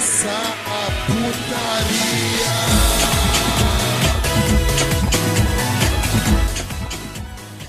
[0.00, 2.50] começar a putaria.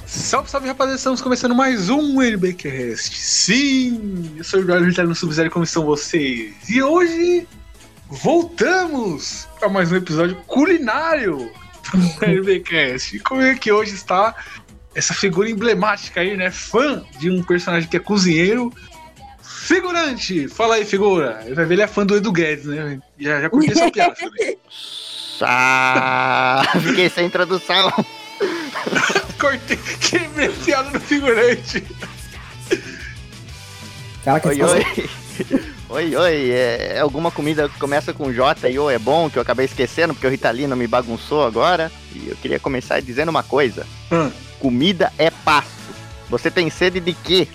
[0.05, 3.17] Salve, salve rapaziada, estamos começando mais um NBcast.
[3.17, 6.53] Sim, eu sou o Eduardo Vitalino Sub-Zero, como estão vocês?
[6.70, 7.45] E hoje
[8.07, 11.52] voltamos para mais um episódio culinário
[11.93, 13.20] do NBcast.
[13.20, 14.34] Como é que hoje está
[14.95, 16.49] essa figura emblemática aí, né?
[16.49, 18.73] Fã de um personagem que é cozinheiro.
[19.75, 20.49] Figurante!
[20.49, 21.45] Fala aí, figura.
[21.55, 22.99] Vai ver, ele é fã do Edu Guedes, né?
[23.17, 24.16] Já, já curti essa piada.
[24.16, 24.59] Felipe.
[25.41, 27.89] Ah, fiquei sem introdução.
[29.39, 31.85] Cortei, quebrei a piada no figurante.
[34.25, 34.85] Caraca, Oi, ficou- oi.
[35.89, 36.52] Oi, oi.
[36.52, 40.13] É, alguma comida que começa com J e O é bom, que eu acabei esquecendo,
[40.13, 41.89] porque o Ritalino me bagunçou agora.
[42.13, 43.88] E eu queria começar dizendo uma coisa.
[44.11, 44.30] Hum.
[44.59, 45.69] Comida é passo.
[46.30, 47.47] Você tem sede de quê?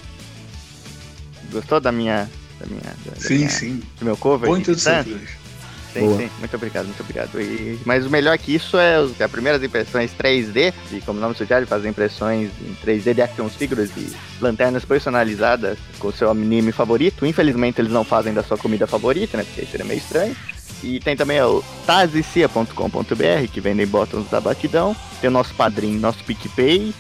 [1.53, 2.29] Gostou da minha...
[2.61, 3.83] Da minha da- da Sim, minha- sim.
[3.99, 4.49] Do meu cover?
[4.63, 5.03] Titã?
[5.05, 5.47] figurante.
[5.93, 6.19] Sim, Boa.
[6.19, 6.31] sim.
[6.39, 7.41] Muito obrigado, muito obrigado.
[7.41, 11.23] E- mas o melhor que isso é os, as primeiras impressões 3D, e como o
[11.23, 16.31] nome sugere, fazer impressões em 3D de action figures e lanternas personalizadas com o seu
[16.31, 17.25] anime favorito.
[17.25, 19.45] Infelizmente eles não fazem da sua comida favorita, né?
[19.45, 20.37] Porque aí seria meio estranho.
[20.83, 24.95] E tem também o tazicia.com.br, que vendem botões da batidão.
[25.21, 26.95] Tem o nosso padrinho, nosso PicPay,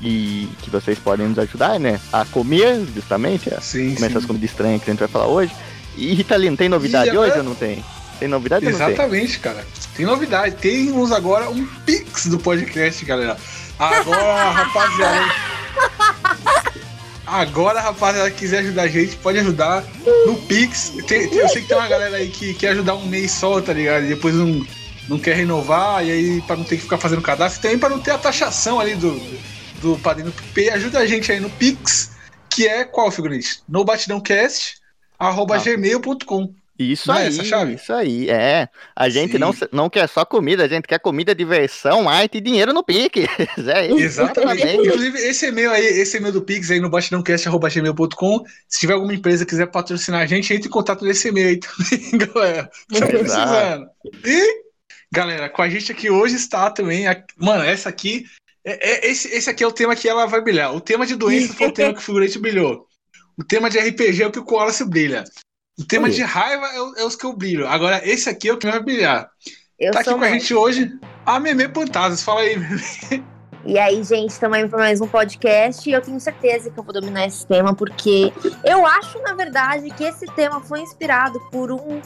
[0.00, 2.00] e que vocês podem nos ajudar, né?
[2.12, 4.26] A comer, justamente, a Sim, comer essas sim.
[4.28, 5.52] comidas estranhas que a gente vai falar hoje.
[5.96, 7.84] E Ritalino, tem novidade E agora- hoje ou não tem?
[8.20, 8.88] Tem novidade não tem?
[8.88, 9.64] Exatamente, cara.
[9.96, 10.56] Tem novidade.
[10.56, 13.36] Temos agora um Pix do podcast, galera.
[13.78, 15.32] Agora, rapaziada.
[17.26, 19.84] Agora, rapaziada, quiser ajudar a gente, pode ajudar
[20.26, 20.90] no Pix.
[21.06, 23.60] Tem- tem- eu sei que tem uma galera aí que quer ajudar um mês só,
[23.60, 24.04] tá ligado?
[24.04, 24.64] E depois não,
[25.08, 27.60] não quer renovar, e aí pra não ter que ficar fazendo cadastro.
[27.60, 29.20] E também pra não ter a taxação ali do,
[29.80, 30.70] do padrinho PicPay.
[30.70, 32.12] Ajuda a gente aí no Pix,
[32.50, 33.60] que é qual, figurante?
[33.68, 34.76] No batidãocast,
[35.18, 35.64] arroba Não.
[35.64, 36.54] gmail.com.
[36.80, 37.74] Isso Não é aí, chave?
[37.74, 38.68] isso aí, é.
[38.94, 39.38] A gente Sim.
[39.38, 43.26] não, não quer só comida, a gente quer comida, diversão, arte e dinheiro no pique.
[43.74, 43.98] É isso.
[43.98, 44.62] Exatamente.
[44.62, 44.86] Exatamente.
[44.86, 48.44] Inclusive, esse e-mail aí, esse e-mail do Pix aí no batidãocast.gmail.com.
[48.68, 51.56] Se tiver alguma empresa que quiser patrocinar a gente, entre em contato nesse e-mail aí
[51.58, 52.70] também, galera.
[52.96, 53.86] Tá precisando.
[54.24, 54.62] E,
[55.10, 57.08] galera, com a gente aqui hoje está também.
[57.08, 58.24] a- Mano, essa aqui.
[58.72, 60.74] É- é- esse, esse aqui é o tema que ela vai brilhar.
[60.74, 62.86] O tema de doença foi o tema que o figurante brilhou.
[63.38, 65.24] O tema de RPG é o que o Koala se brilha.
[65.78, 66.14] O tema Oi.
[66.14, 67.68] de raiva é, o- é os que eu brilho.
[67.68, 69.30] Agora, esse aqui é o que vai brilhar.
[69.78, 70.92] Eu tá aqui com a gente hoje
[71.24, 72.22] a Meme Pantazas.
[72.22, 72.82] Fala aí, Meme.
[73.64, 76.82] E aí, gente, estamos aí para mais um podcast e eu tenho certeza que eu
[76.82, 78.32] vou dominar esse tema, porque
[78.64, 82.00] eu acho, na verdade, que esse tema foi inspirado por um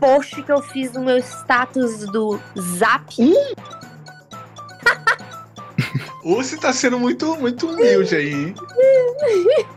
[0.00, 2.38] post que eu fiz no meu status do
[2.78, 3.14] Zap.
[3.20, 3.34] Ou
[6.36, 8.54] você tá sendo muito, muito humilde aí, hein?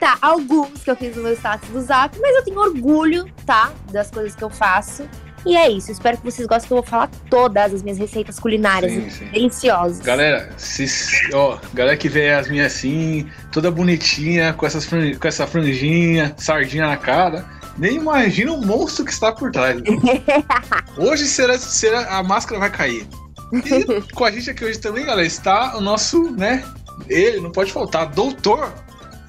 [0.00, 3.72] Tá, alguns que eu fiz no meu status do Zap, mas eu tenho orgulho, tá?
[3.90, 5.08] Das coisas que eu faço.
[5.44, 8.38] E é isso, espero que vocês gostem que eu vou falar todas as minhas receitas
[8.38, 9.24] culinárias Sim, sim.
[9.26, 10.00] deliciosas.
[10.00, 10.86] Galera, se,
[11.32, 16.86] ó, galera que vê as minhas assim, toda bonitinha, com, essas, com essa franjinha, sardinha
[16.86, 17.44] na cara,
[17.76, 19.80] nem imagina o monstro que está por trás.
[20.96, 23.06] Hoje será, será a máscara vai cair.
[23.52, 26.64] E com a gente aqui hoje também, galera, está o nosso, né?
[27.08, 28.72] Ele, não pode faltar, doutor,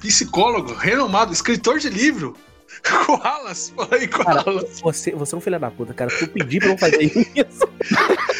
[0.00, 2.36] psicólogo, renomado, escritor de livro.
[3.06, 4.80] Koalas, fala aí, Koalas.
[4.80, 6.10] Você, você é um filho da puta, cara.
[6.10, 7.68] Tu pedi pra eu fazer isso.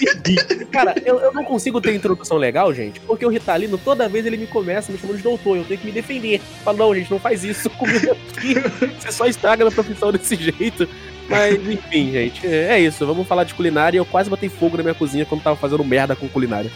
[0.00, 0.64] Eu pedi.
[0.66, 4.36] Cara, eu, eu não consigo ter introdução legal, gente, porque o Ritalino, toda vez ele
[4.36, 5.56] me começa me chamando de doutor.
[5.56, 6.40] Eu tenho que me defender.
[6.64, 8.54] Fala, não, gente, não faz isso comigo aqui.
[9.00, 10.88] Você só estraga na profissão desse jeito.
[11.28, 13.06] Mas, enfim, gente, é isso.
[13.06, 13.98] Vamos falar de culinária.
[13.98, 16.70] Eu quase botei fogo na minha cozinha quando tava fazendo merda com culinária.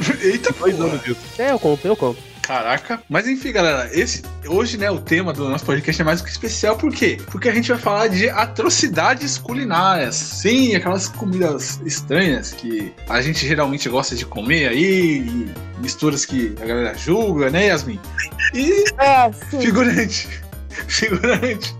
[0.22, 0.88] Eita, Dois porra.
[0.88, 1.20] anos disso.
[1.38, 2.30] É, eu conto, eu conto.
[2.42, 3.00] Caraca.
[3.08, 6.30] Mas enfim, galera, esse hoje, né, o tema do nosso podcast é mais do que
[6.32, 7.16] especial, por quê?
[7.30, 10.16] Porque a gente vai falar de atrocidades culinárias.
[10.16, 15.50] Sim, aquelas comidas estranhas que a gente geralmente gosta de comer aí, e
[15.80, 18.00] misturas que a galera julga, né, Yasmin?
[18.52, 19.60] E É, sim.
[19.60, 20.28] figurante.
[20.88, 21.74] Figurante.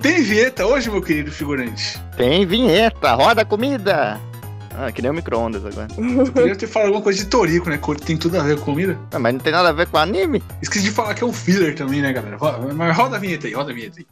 [0.00, 2.00] Tem vinheta hoje, meu querido figurante?
[2.16, 4.20] Tem vinheta, roda a comida.
[4.80, 5.88] Ah, que nem o micro-ondas agora.
[5.98, 7.80] Eu queria ter falado alguma coisa de torico, né?
[8.04, 8.96] Tem tudo a ver com comida.
[9.10, 10.40] Ah, mas não tem nada a ver com anime.
[10.62, 12.38] Esqueci de falar que é um filler também, né, galera?
[12.74, 14.06] Mas roda a vinheta aí, roda a vinheta aí.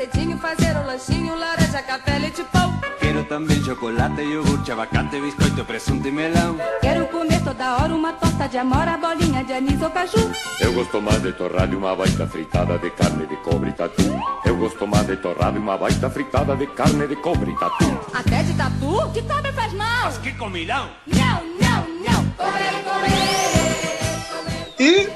[0.00, 2.72] Cedinho, fazer um lanchinho, laranja, café, leite, pão.
[2.98, 6.56] Quero também chocolate, iogurte, abacate, biscoito, presunto e melão.
[6.80, 10.32] Quero comer toda hora uma torta de amora, bolinha de anis ou caju.
[10.58, 14.02] Eu gosto mais de torrada e uma baita fritada de carne de cobre e tatu.
[14.44, 18.00] Eu gosto mais de torrada e uma baita fritada de carne de cobre e tatu.
[18.14, 19.08] Até de tatu?
[19.12, 20.04] De cobre faz mal.
[20.04, 20.88] Mas que comilão!
[21.06, 22.24] Não, não, não.
[22.38, 24.74] Comer, comer.
[24.78, 25.10] E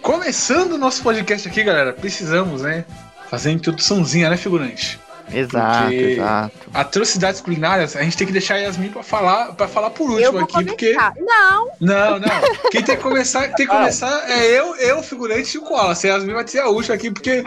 [0.00, 2.86] começando o nosso podcast aqui, galera, precisamos, né?
[3.30, 4.98] Fazer a introduçãozinha, né, figurante?
[5.30, 6.52] Exato, Porque- exato.
[6.72, 10.20] Atrocidades culinárias, a gente tem que deixar a Yasmin pra falar, pra falar por último
[10.24, 10.94] Eu vou aqui, porque.
[10.94, 11.12] começar.
[11.18, 12.28] Não, Não, não.
[12.70, 15.92] Quem tem que começar, tem que começar é eu, eu, figurante e o Koala.
[15.92, 17.44] A Yasmin vai ser a última aqui, porque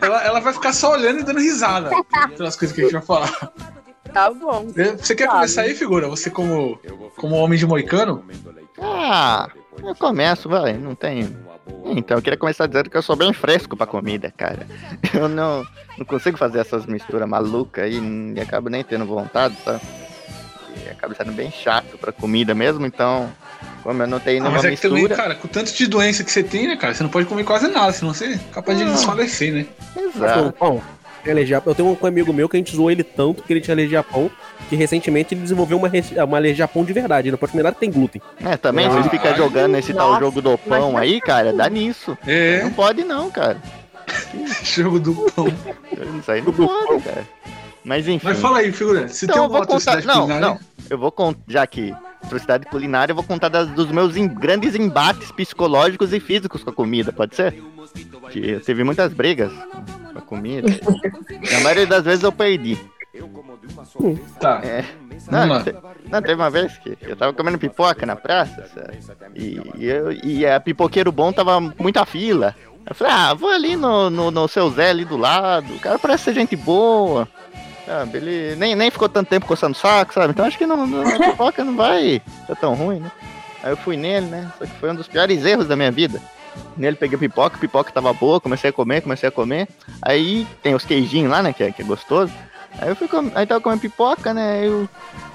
[0.00, 1.90] ela, ela vai ficar só olhando e dando risada
[2.36, 3.52] pelas coisas que a gente vai falar.
[4.12, 4.68] tá bom.
[4.96, 5.34] Você quer Sabe.
[5.34, 6.06] começar aí, figura?
[6.08, 6.78] Você como,
[7.16, 8.24] como homem de moicano?
[8.80, 9.48] Ah,
[9.82, 11.36] eu começo, vai, não tem.
[11.86, 14.66] Então, eu queria começar dizendo que eu sou bem fresco pra comida, cara.
[15.14, 15.64] Eu não,
[15.96, 18.00] não consigo fazer essas misturas malucas aí
[18.36, 19.80] e acabo nem tendo vontade, sabe?
[20.84, 23.30] E acaba sendo bem chato pra comida mesmo, então,
[23.82, 25.16] como eu não tenho Ah, nenhuma mas é que também, mistura.
[25.22, 26.94] cara, com tanto de doença que você tem, né, cara?
[26.94, 28.88] Você não pode comer quase nada, senão você é capaz de Ah.
[28.90, 29.66] desfalecer, né?
[29.96, 30.52] Exato.
[30.52, 30.80] Tem
[31.32, 33.74] alergia- Eu tenho um amigo meu que a gente zoou ele tanto que ele tinha
[33.74, 34.30] alergia a pão,
[34.68, 35.90] que recentemente ele desenvolveu uma,
[36.26, 37.28] uma alergia a pão de verdade.
[37.28, 38.20] Ele não pode comer nada que tem glúten.
[38.44, 41.68] É, também, Ah, vocês ficam jogando esse tal jogo do pão imagina aí, cara, dá
[41.68, 42.16] nisso.
[42.26, 43.58] É, Não pode não, cara.
[44.64, 45.46] jogo do pão.
[46.18, 47.26] Isso aí não pode, cara.
[47.84, 48.26] Mas enfim.
[48.26, 50.02] Mas fala aí, figurante, se Então tem eu alguma vou contar.
[50.04, 50.40] Não, culinária...
[50.48, 50.58] não.
[50.88, 51.40] Eu vou contar.
[51.48, 56.18] Já que atrocidade culinária, eu vou contar das- dos meus em- grandes embates psicológicos e
[56.20, 57.62] físicos com a comida, pode ser?
[58.30, 59.52] Que eu tive muitas brigas
[60.36, 60.68] comida.
[61.56, 62.78] a maioria das vezes eu perdi.
[64.40, 64.84] Tá, É.
[65.30, 65.74] Não, te-
[66.10, 68.98] não, teve uma vez que eu tava comendo pipoca na praça, sabe?
[69.34, 72.54] E, e eu, e a pipoqueiro bom tava muita fila.
[72.86, 75.98] Eu falei, ah, vou ali no, no, no seu Zé ali do lado, o cara
[75.98, 77.26] parece ser gente boa.
[77.86, 80.30] Sabe, ele nem, nem ficou tanto tempo coçando o saco, sabe?
[80.32, 83.10] Então acho que não, não, a pipoca não vai ser tão ruim, né?
[83.62, 84.50] Aí eu fui nele, né?
[84.58, 86.20] Só que foi um dos piores erros da minha vida.
[86.76, 89.68] Nele peguei pipoca, pipoca tava boa, comecei a comer, comecei a comer.
[90.02, 91.52] Aí tem os queijinhos lá, né?
[91.52, 92.32] Que é, que é gostoso.
[92.78, 93.30] Aí eu fui com...
[93.34, 94.66] aí tava comendo pipoca, né?
[94.66, 94.88] Eu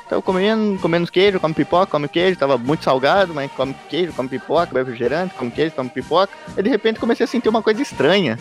[0.09, 4.11] tava comendo, comendo os queijos, come pipoca, come queijo, tava muito salgado, mas come queijo,
[4.13, 6.33] come pipoca, bebe refrigerante, come queijo, come pipoca.
[6.57, 8.37] Aí de repente comecei a sentir uma coisa estranha.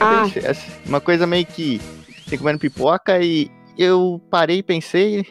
[0.00, 0.24] Ah.
[0.86, 1.80] Uma coisa meio que.
[2.26, 5.26] Assim, comendo pipoca e eu parei e pensei,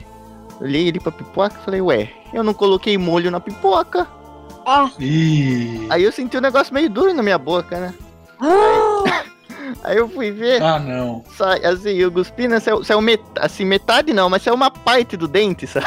[0.59, 4.07] olhei ali pra pipoca e falei, ué, eu não coloquei molho na pipoca.
[4.65, 5.87] Ah, Ih.
[5.89, 7.93] Aí eu senti um negócio meio duro na minha boca, né?
[8.39, 9.23] ah,
[9.83, 11.23] Aí eu fui ver, Ah, não.
[11.37, 12.59] sai, assim, eu cuspi, né?
[12.59, 15.85] Saiu, saiu met, assim, metade não, mas saiu uma parte do dente, sabe?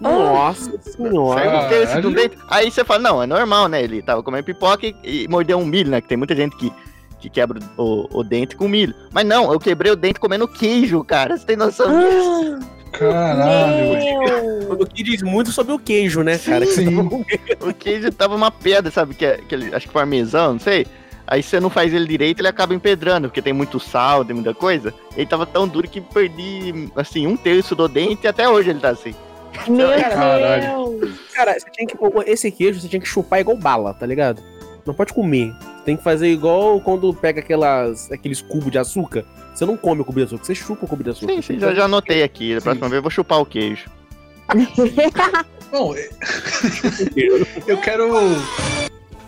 [0.00, 1.40] Nossa senhora.
[1.40, 2.36] Saiu um terço do dente.
[2.48, 3.82] Aí você fala, não, é normal, né?
[3.82, 6.00] Ele tava comendo pipoca e, e mordeu um milho, né?
[6.00, 6.72] Que tem muita gente que,
[7.20, 8.94] que quebra o, o dente com milho.
[9.12, 11.36] Mas não, eu quebrei o dente comendo queijo, cara.
[11.36, 12.58] Você tem noção disso?
[12.92, 13.98] Caralho.
[13.98, 14.72] meu.
[14.72, 16.66] O que diz muito sobre o queijo, né, cara?
[16.66, 16.96] Que Sim.
[16.96, 17.68] tava comendo.
[17.68, 19.14] O queijo tava uma pedra, sabe?
[19.14, 20.86] Que é aquele, acho que parmesão, não sei.
[21.26, 24.52] Aí você não faz ele direito, ele acaba empedrando, porque tem muito sal, tem muita
[24.52, 24.92] coisa.
[25.16, 28.80] Ele tava tão duro que perdi, assim, um terço do dente e até hoje ele
[28.80, 29.14] tá assim.
[29.68, 30.98] Meu Caralho.
[30.98, 31.18] Deus.
[31.32, 31.96] Cara, você tinha que,
[32.26, 34.42] esse queijo você tinha que chupar igual bala, tá ligado?
[34.84, 35.54] Não pode comer.
[35.84, 39.24] Tem que fazer igual quando pega aquelas, aqueles cubos de açúcar.
[39.54, 41.34] Você não come o cubo de açúcar, você chupa o cubo de açúcar.
[41.34, 42.54] Sim, sim, já, já anotei aqui.
[42.54, 43.90] Da próxima vez eu vou chupar o queijo.
[45.72, 45.94] Bom,
[47.66, 48.10] eu quero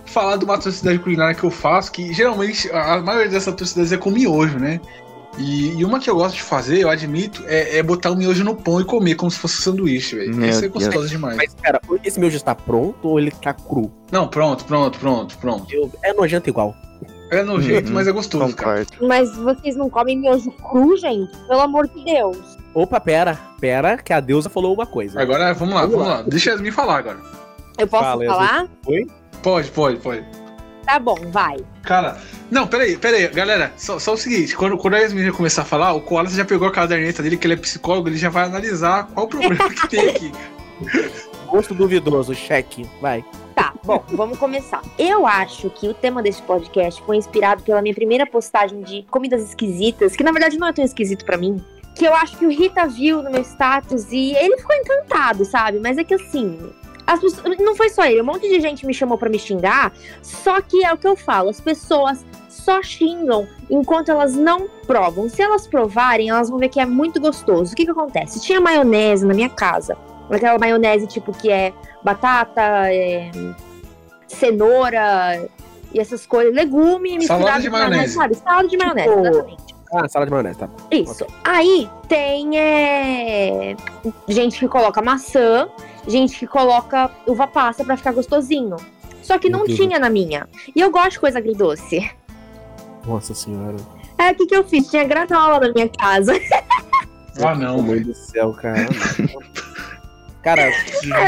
[0.06, 3.96] falar de uma atrocidade culinária que eu faço, que geralmente a maioria dessas atrocidades é
[3.96, 4.80] com miojo, né?
[5.38, 8.44] E, e uma que eu gosto de fazer, eu admito, é, é botar o miojo
[8.44, 10.30] no pão e comer como se fosse um sanduíche, velho.
[10.46, 10.72] Isso é Deus.
[10.72, 11.36] gostoso demais.
[11.36, 13.90] Mas, cara, esse já está pronto ou ele tá cru?
[14.12, 15.66] Não, pronto, pronto, pronto, pronto.
[15.74, 16.74] Eu- é nojento igual.
[17.30, 18.84] É nojento, Uhum, mas é gostoso, cara.
[18.84, 19.08] Concordo.
[19.08, 21.36] Mas vocês não comem miojo cru, gente?
[21.48, 22.36] Pelo amor de Deus.
[22.72, 25.20] Opa, pera, pera, que a deusa falou uma coisa.
[25.20, 26.16] Agora, vamos lá, Vamos vamos lá.
[26.18, 26.22] lá.
[26.22, 27.18] Deixa a Yasmin falar agora.
[27.78, 28.68] Eu posso Fala, falar?
[29.42, 30.24] Pode, pode, pode.
[30.84, 31.56] Tá bom, vai.
[31.82, 32.18] Cara,
[32.50, 35.92] não, peraí, peraí, galera, só, só o seguinte, quando, quando a Yasmin começar a falar,
[35.92, 39.06] o Koala já pegou a caderneta dele, que ele é psicólogo, ele já vai analisar
[39.08, 40.32] qual o problema que tem aqui.
[41.46, 43.24] Gosto duvidoso, cheque, vai.
[43.54, 44.82] Tá, bom, vamos começar.
[44.98, 49.42] Eu acho que o tema desse podcast foi inspirado pela minha primeira postagem de comidas
[49.42, 51.62] esquisitas, que na verdade não é tão esquisito pra mim.
[51.94, 55.78] Que eu acho que o Rita viu no meu status e ele ficou encantado, sabe?
[55.78, 56.58] Mas é que assim.
[57.06, 59.92] As pessoas, não foi só ele, um monte de gente me chamou pra me xingar.
[60.22, 65.28] Só que é o que eu falo, as pessoas só xingam enquanto elas não provam.
[65.28, 67.72] Se elas provarem, elas vão ver que é muito gostoso.
[67.72, 68.40] O que que acontece?
[68.40, 69.96] Tinha maionese na minha casa.
[70.30, 73.30] Aquela maionese tipo que é batata, é,
[74.26, 75.48] cenoura
[75.92, 78.14] e essas coisas, legume misturado de maionese.
[78.14, 78.34] sabe?
[78.34, 79.74] Salada de maionese, Tipo, exatamente.
[79.92, 80.68] Ah, salada de maionese, tá.
[80.90, 81.26] Isso.
[81.44, 83.76] Aí tem é,
[84.28, 85.68] gente que coloca maçã,
[86.06, 88.76] gente que coloca uva passa pra ficar gostosinho.
[89.22, 89.78] Só que não Deus.
[89.78, 90.48] tinha na minha.
[90.74, 92.10] E eu gosto de coisa agridoce.
[93.06, 93.76] Nossa senhora.
[94.18, 94.88] Aí o que, que eu fiz?
[94.88, 96.32] Tinha granola na minha casa.
[97.42, 97.82] Ah, não.
[97.82, 98.86] Meu Deus do céu, cara.
[100.40, 100.70] cara,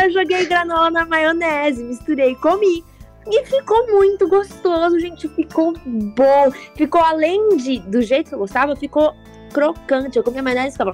[0.04, 2.84] eu joguei granola na maionese, misturei e comi.
[3.26, 5.26] E ficou muito gostoso, gente.
[5.28, 6.52] Ficou bom.
[6.76, 9.16] Ficou além de do jeito que eu gostava, ficou
[9.52, 10.16] crocante.
[10.16, 10.92] Eu comi a maionese e ficava.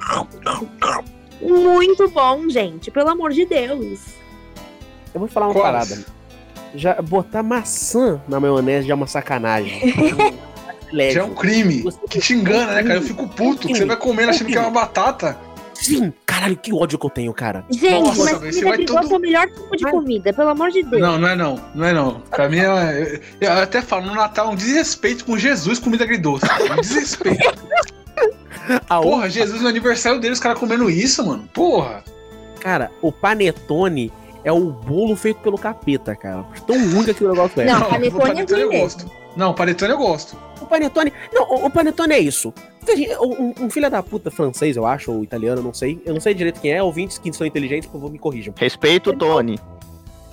[1.43, 2.91] Muito bom, gente.
[2.91, 4.01] Pelo amor de Deus.
[5.15, 5.89] eu vou falar uma Quais?
[5.89, 6.07] parada.
[6.75, 9.81] Já botar maçã na maionese já é uma sacanagem.
[10.93, 11.15] Leve.
[11.15, 11.85] Já é um crime.
[12.09, 12.95] Que te engana, né, cara?
[12.97, 13.67] Eu fico puto.
[13.67, 15.39] que Você vai comendo achando que é uma batata.
[15.75, 17.65] Sim, caralho, que ódio que eu tenho, cara.
[17.71, 20.71] Gente, Nossa, mas você comida vai todo- é o melhor tipo de comida, pelo amor
[20.71, 21.03] de Deus.
[21.03, 21.59] Não, não é não.
[21.75, 22.21] Não é não.
[22.31, 26.45] Pra mim, é, eu, eu até falo, no Natal, um desrespeito com Jesus, comida agridoce.
[26.71, 27.53] Um desrespeito.
[28.88, 31.49] A outra- Porra, Jesus no aniversário dele, os caras comendo isso, mano.
[31.52, 32.04] Porra.
[32.61, 34.12] Cara, o panetone
[34.45, 36.45] é o bolo feito pelo capeta, cara.
[36.66, 37.64] Tão ruim que aquele negócio é.
[37.66, 38.83] Não, o panetone é ruim eu mesmo.
[38.83, 39.11] gosto.
[39.37, 40.37] Não, panetone eu gosto.
[40.61, 41.12] O panetone.
[41.33, 42.52] Não, o, o panetone é isso.
[43.21, 46.00] Um, um filho da puta francês, eu acho, ou italiano, não sei.
[46.04, 46.83] Eu não sei direito quem é.
[46.83, 48.52] Ouvintes que são inteligentes, por favor, me corrijam.
[48.57, 49.59] Respeito o Tony.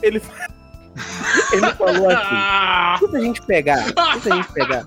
[0.01, 0.21] Ele,
[1.53, 3.85] ele falou assim: se a gente pegar.
[4.21, 4.85] Se a gente pegar.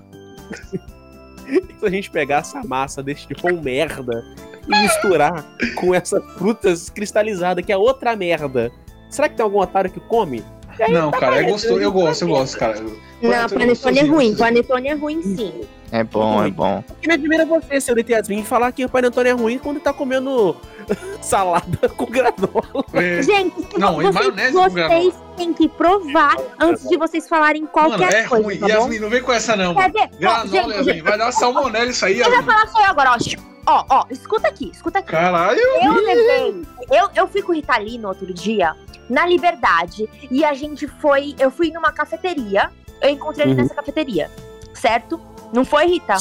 [1.79, 4.23] se a gente pegar essa massa deste pão merda
[4.67, 5.45] e misturar
[5.75, 8.71] com essas frutas cristalizadas, que é outra merda.
[9.09, 10.43] Será que tem algum otário que come?
[10.79, 11.79] Aí, não, tá cara, é valendo, gostoso.
[11.79, 12.81] Eu gosto, eu gosto, cara.
[13.21, 14.35] Não, panetone é ruim.
[14.35, 15.61] Panetone é ruim, sim.
[15.95, 16.83] É bom, é bom.
[16.99, 20.57] Que não admira você, seu Yasmin, falar que o panetone é ruim quando tá comendo
[21.21, 22.83] salada com granola.
[22.93, 25.11] É, Gente, Não, e vocês, maionese com vocês granola.
[25.37, 28.57] têm que provar antes de vocês falarem qualquer Mano, é coisa, ruim.
[28.57, 28.73] tá bom?
[28.73, 29.85] Yasmin, não vem com essa não, Quer?
[29.87, 31.01] Ó, Granola, gente, Yasmin.
[31.03, 32.51] Vai dar salmonela isso aí, Eu vou Yasmin.
[32.51, 33.17] falar só eu agora, ó.
[33.65, 35.11] Ó, ó, escuta aqui, escuta aqui.
[35.11, 35.59] Caralho.
[35.59, 36.65] Eu levei.
[36.91, 38.75] Eu, eu fui com o Ritalino outro dia,
[39.07, 41.35] na Liberdade, e a gente foi.
[41.39, 42.71] Eu fui numa cafeteria.
[42.99, 43.61] Eu encontrei ele Uhum.
[43.61, 44.29] nessa cafeteria.
[44.73, 45.21] Certo?
[45.53, 46.15] Não foi, Rita?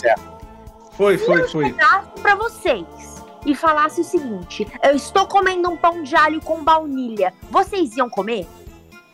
[0.93, 1.65] Foi, foi, foi.
[1.67, 2.87] chegasse pra vocês
[3.47, 8.09] e falasse o seguinte: eu estou comendo um pão de alho com baunilha, vocês iam
[8.11, 8.47] comer?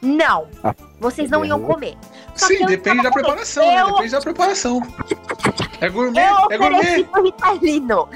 [0.00, 0.46] Não.
[0.62, 1.96] Ah, Vocês não iam comer.
[2.37, 3.80] Só Sim, eu depende da preparação, né?
[3.82, 4.80] Eu- Depende da preparação.
[5.80, 7.06] É gourmet, Eu é gourmet.
[7.25, 8.08] Ritalino.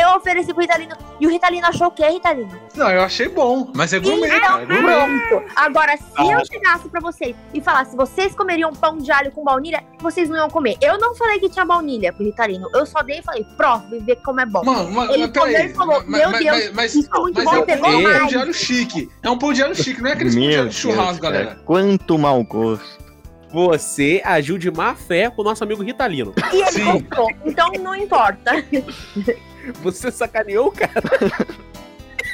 [0.00, 0.94] Eu ofereci pro Ritalino.
[1.20, 2.50] E o Ritalino achou o quê, Ritalino?
[2.74, 4.60] Não, eu achei bom, mas é gourmet, cara.
[4.60, 5.28] É Então, gourmet.
[5.28, 5.44] pronto.
[5.56, 6.24] Agora, se Ah.
[6.32, 10.36] eu chegasse pra vocês e falasse, vocês comeriam pão de alho com baunilha, vocês não
[10.36, 10.76] iam comer.
[10.82, 12.68] Eu não falei que tinha baunilha pro Ritalino.
[12.74, 14.64] Eu só dei e falei, prova e vê como é bom.
[14.64, 15.52] Mano, mano, Ele mas peraí.
[15.54, 17.58] comeu e falou, mas, meu mas, Deus, mas, mas, Isso é muito mas bom, é
[17.60, 18.28] um pegou pão mais.
[18.28, 19.10] de alho chique.
[19.22, 21.18] É um pão de alho chique, não é aqueles pão de alho de churrasco, Deus,
[21.20, 21.46] galera.
[21.46, 23.04] cara, Quanto mau gosto.
[23.52, 26.34] Você agiu de má fé com o nosso amigo Ritalino.
[26.52, 26.84] E ele Sim.
[27.06, 27.28] gostou.
[27.46, 28.50] Então não importa.
[29.82, 30.92] Você sacaneou, cara.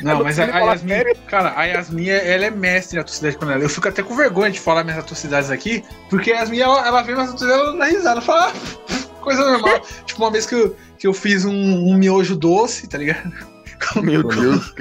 [0.03, 1.17] Não, mas a, a Yasmin, sério.
[1.29, 3.63] cara, a Yasmin, ela é mestre em atrocidade com ela.
[3.63, 7.03] Eu fico até com vergonha de falar minhas atrocidades aqui, porque a Yasmin, ela, ela
[7.03, 9.81] vê minhas atrocidades, ela dá risada, fala, ah, coisa normal.
[10.07, 13.31] tipo, uma vez que eu, que eu fiz um, um miojo doce, tá ligado?
[14.03, 14.73] Meu Deus.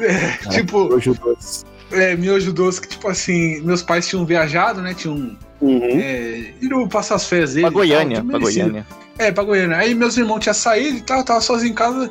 [0.00, 1.64] É, tipo, Hoje doce.
[1.92, 4.94] é, miojo doce que, tipo assim, meus pais tinham viajado, né?
[4.94, 5.80] Tinham Uhum.
[5.84, 7.70] é, ido passar as férias deles.
[7.70, 8.70] Pra tal, Goiânia, tinha pra merecido.
[8.70, 8.86] Goiânia.
[9.20, 9.76] É, pra Goiânia.
[9.76, 12.10] Aí meus irmãos tinham saído e tal, tava sozinho em casa.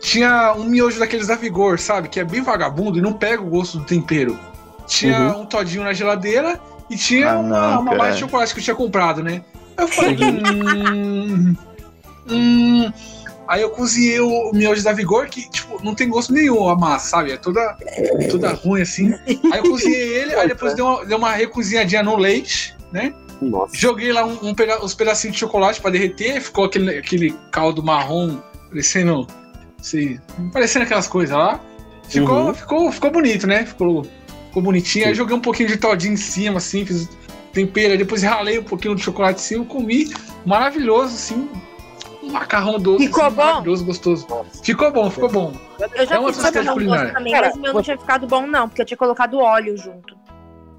[0.00, 2.08] Tinha um miojo daqueles da Vigor, sabe?
[2.08, 4.36] Que é bem vagabundo e não pega o gosto do tempero.
[4.84, 6.60] Tinha um todinho na geladeira
[6.90, 9.44] e tinha Ah, não, uma, barra de chocolate que eu tinha comprado, né?
[9.76, 11.56] Aí eu falei, hum,
[12.28, 12.92] hum.
[13.46, 17.10] Aí eu cozinhei o miojo da Vigor, que, tipo, não tem gosto nenhum a massa,
[17.10, 17.32] sabe?
[17.32, 17.76] É toda,
[18.30, 19.14] toda ruim assim.
[19.52, 23.14] Aí eu cozinhei ele, aí depois dei uma, dei uma recozinhadinha no leite, né?
[23.40, 23.76] Nossa.
[23.76, 27.82] Joguei lá um, um peda uns pedacinhos de chocolate pra derreter, ficou aquele, aquele caldo
[27.82, 29.26] marrom, parecendo.
[29.80, 30.18] Sei,
[30.52, 31.60] parecendo aquelas coisas lá.
[32.08, 32.54] Ficou, Uhum.
[32.54, 33.64] ficou, ficou bonito, né?
[33.64, 34.04] Ficou,
[34.48, 35.06] ficou bonitinho.
[35.06, 37.08] Aí joguei um pouquinho de todinho em cima, assim, fiz
[37.52, 40.12] tempero, aí depois ralei um pouquinho de chocolate em cima, comi.
[40.44, 41.48] Maravilhoso, assim.
[42.22, 43.06] Um macarrão doce.
[43.06, 43.42] Ficou assim, bom?
[43.44, 44.26] Maravilhoso, gostoso.
[44.64, 45.52] Ficou bom, ficou bom.
[45.94, 47.12] Eu já É uma fiz macarrão doce culinária.
[47.12, 49.76] também, Cara, mas o meu não tinha ficado bom, não, porque eu tinha colocado óleo
[49.76, 50.17] junto.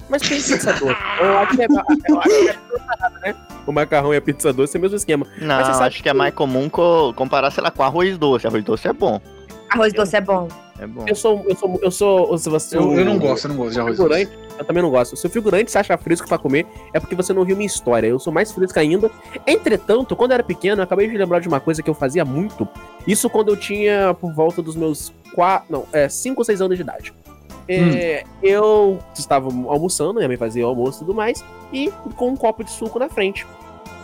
[0.10, 0.96] Mas tem pizza doce.
[1.22, 1.68] Eu acho que é,
[2.10, 3.36] eu acho que é né?
[3.68, 5.26] O macarrão e a pizza doce é o mesmo esquema.
[5.40, 8.48] Não, você sabe acho que é mais comum co- comparar, sei lá, com arroz doce.
[8.48, 9.22] Arroz doce é bom.
[9.70, 10.48] Arroz doce é bom.
[10.80, 11.06] É bom.
[11.08, 11.46] Eu sou.
[11.48, 11.80] Eu sou.
[11.84, 12.38] Eu sou.
[12.38, 14.20] Se você, Eu, eu não gosto, eu não gosto de arroz doce.
[14.26, 15.16] figurante, eu também não gosto.
[15.16, 18.08] Se o figurante se acha fresco pra comer, é porque você não viu minha história.
[18.08, 19.12] Eu sou mais fresco ainda.
[19.46, 22.24] Entretanto, quando eu era pequeno, eu acabei de lembrar de uma coisa que eu fazia
[22.26, 22.68] muito.
[23.06, 25.66] Isso quando eu tinha por volta dos meus 4.
[25.70, 27.14] Não, é 5 ou 6 anos de idade.
[27.70, 32.36] É, Eu estava almoçando, minha mãe fazia o almoço e tudo mais, e com um
[32.36, 33.46] copo de suco na frente.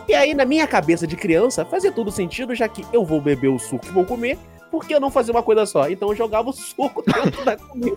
[0.08, 3.48] E aí, na minha cabeça de criança, fazia todo sentido, já que eu vou beber
[3.48, 4.38] o suco e vou comer,
[4.70, 5.88] por que eu não fazer uma coisa só?
[5.88, 7.96] Então eu jogava o suco dentro da comida.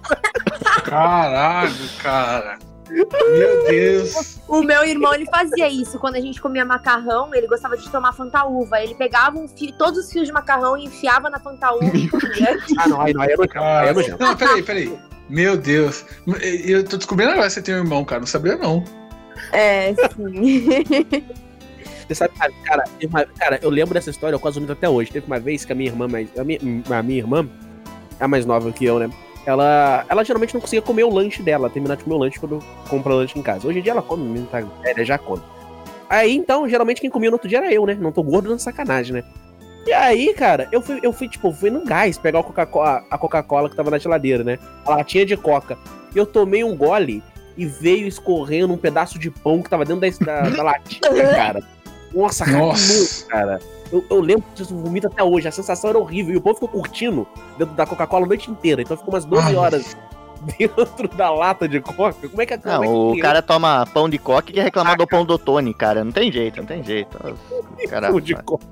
[0.85, 1.71] Caralho,
[2.01, 2.57] cara.
[2.89, 4.39] Meu Deus.
[4.47, 5.99] O meu irmão, ele fazia isso.
[5.99, 8.81] Quando a gente comia macarrão, ele gostava de tomar fantaúva.
[8.81, 11.85] Ele pegava um fio, todos os fios de macarrão e enfiava na fantaúva.
[12.77, 14.23] Ah, não, aí não, aí é nojento, aí é nojento.
[14.23, 14.99] Não, peraí, peraí.
[15.29, 16.05] Meu Deus.
[16.65, 18.19] Eu tô descobrindo agora que você tem um irmão, cara.
[18.21, 18.83] Não sabia, não.
[19.53, 20.65] É, sim.
[22.09, 25.12] Você sabe, cara, cara, uma- cara, eu lembro dessa história, eu quase muito até hoje.
[25.12, 26.59] Teve uma vez que a minha irmã, mais, a, minha,
[26.89, 27.48] a minha irmã,
[28.19, 29.12] é a mais nova que eu, né?
[29.45, 32.55] Ela, ela geralmente não conseguia comer o lanche dela, terminar de comer o lanche quando
[32.55, 33.67] eu compro lanche em casa.
[33.67, 35.43] Hoje em dia ela come, menina tá velha, já come.
[36.09, 37.93] Aí então, geralmente quem comia no outro dia era eu, né?
[37.93, 39.24] Não tô gordo dando sacanagem, né?
[39.89, 43.17] E aí, cara, eu fui, eu fui tipo, fui no gás pegar a Coca-Cola a
[43.17, 44.60] Coca-Cola que tava na geladeira, né?
[44.86, 45.79] A latinha de coca.
[46.13, 47.24] E eu tomei um gole
[47.58, 51.01] e veio escorrendo um pedaço de pão que tava dentro da, da, da latinha,
[51.36, 51.63] cara.
[52.13, 53.25] Nossa, cara, Nossa.
[53.25, 53.60] cara.
[53.91, 55.48] Eu, eu lembro disso, eu vomito até hoje.
[55.48, 56.36] A sensação era horrível.
[56.36, 57.27] E o povo ficou curtindo
[57.58, 58.84] dentro da Coca-Cola a noite inteira.
[58.84, 59.55] Então ficou umas 12 Ai.
[59.55, 59.98] horas
[60.58, 62.27] dentro da lata de coca.
[62.27, 64.63] Como é que como é Não, que o cara toma pão de coca e quer
[64.63, 66.03] reclamar do pão do Tony, cara.
[66.03, 67.17] Não tem jeito, não tem jeito.
[67.17, 68.65] O cara, pão de coca.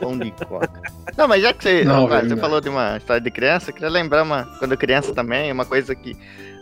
[0.00, 0.82] pão de coca.
[1.16, 3.90] Não, mas já que você, Não, você falou de uma história de criança, eu queria
[3.90, 6.16] lembrar uma, quando criança também, uma coisa que,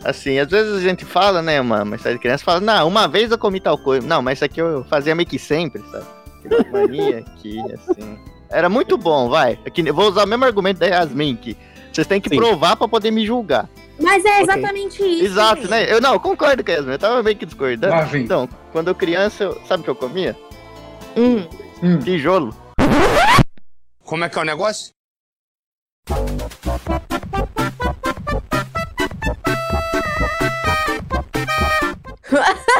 [0.04, 3.08] assim, às vezes a gente fala, né, uma, uma história de criança, fala, não, uma
[3.08, 4.06] vez eu comi tal coisa.
[4.06, 6.06] Não, mas isso aqui eu fazia meio que sempre, sabe?
[6.42, 8.18] Que mania que, assim...
[8.50, 9.58] Era muito bom, vai.
[9.64, 11.56] É que eu vou usar o mesmo argumento da Yasmin, que
[11.92, 12.37] vocês têm que Sim.
[12.37, 13.68] provar pra poder me julgar.
[14.00, 15.24] Mas é exatamente isso.
[15.24, 15.90] Exato, né?
[15.90, 18.06] Eu não, concordo com a Yasmin, eu tava meio que discordando.
[18.06, 18.24] Vem.
[18.24, 20.36] Então, quando eu criança, eu, sabe o que eu comia?
[21.16, 21.46] Hum.
[21.82, 21.98] Hum.
[22.00, 22.54] Tijolo.
[24.04, 24.92] Como é que é o negócio?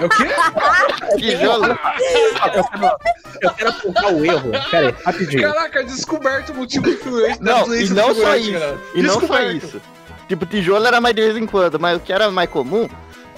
[0.01, 0.25] É o quê?
[1.19, 1.67] Tijolo.
[1.67, 2.97] Eu quero,
[3.41, 4.51] eu quero apontar o erro.
[4.71, 5.43] Pera aí, rapidinho.
[5.43, 8.53] Caraca, descoberto o motivo influente da Não, e não do só isso.
[8.53, 8.79] cara.
[8.95, 9.67] E não só Descoberto.
[9.67, 9.83] isso.
[10.29, 12.89] Tipo, tijolo era mais de vez em quando, mas o que era mais comum,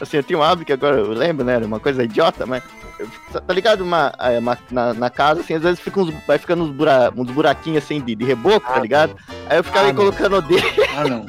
[0.00, 1.54] assim, eu tinha um hábito que agora eu lembro, né?
[1.54, 2.62] Era uma coisa idiota, mas.
[2.98, 3.08] eu-
[3.46, 3.82] Tá ligado?
[3.82, 7.12] Uma, é, uma- na, na casa, assim, às vezes fica uns, vai ficando uns, bura,
[7.14, 9.14] uns buraquinhos assim de, de reboco, tá Ah, ligado?
[9.50, 10.00] Aí eu ficava Ah, aí não.
[10.02, 10.66] colocando o dedo.
[10.96, 11.26] Ah, não.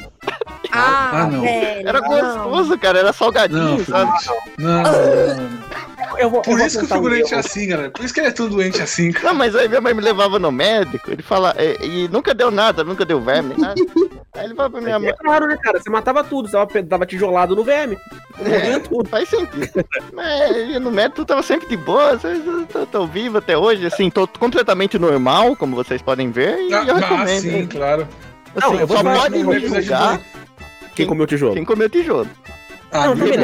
[0.71, 1.41] Ah, Ah, não.
[1.41, 1.87] velho.
[1.87, 2.09] Era não.
[2.09, 4.11] Não, gostoso, cara, era salgadinho, sabe?
[4.19, 4.29] figurante.
[4.59, 5.86] Não, não, não.
[6.17, 7.39] Eu vou, eu Por vou isso que o um figurante é erro.
[7.39, 7.89] assim, galera.
[7.91, 9.27] Por isso que ele é tão doente assim, cara.
[9.27, 12.49] Não, mas aí minha mãe me levava no médico, ele fala, e, e nunca deu
[12.49, 13.81] nada, nunca deu verme, nem nada.
[14.33, 15.79] Aí ele falava pra minha mãe, É claro, né, cara?
[15.79, 17.97] Você matava tudo, você tava, tijolado no verme.
[18.45, 19.09] É, tudo.
[19.09, 19.69] faz sentido.
[20.13, 24.09] Mas eu no médico tava sempre de boa, eu tô, tô vivo até hoje, assim,
[24.09, 27.41] tô completamente normal, como vocês podem ver, e eu Ah, recomendo.
[27.41, 28.07] sim, claro.
[28.55, 30.19] Assim, Não, eu vou só pode me julgar
[30.95, 31.53] Quem comeu tijolo?
[31.53, 32.27] quem comeu tijolo.
[32.97, 33.37] Ah, Não, não, também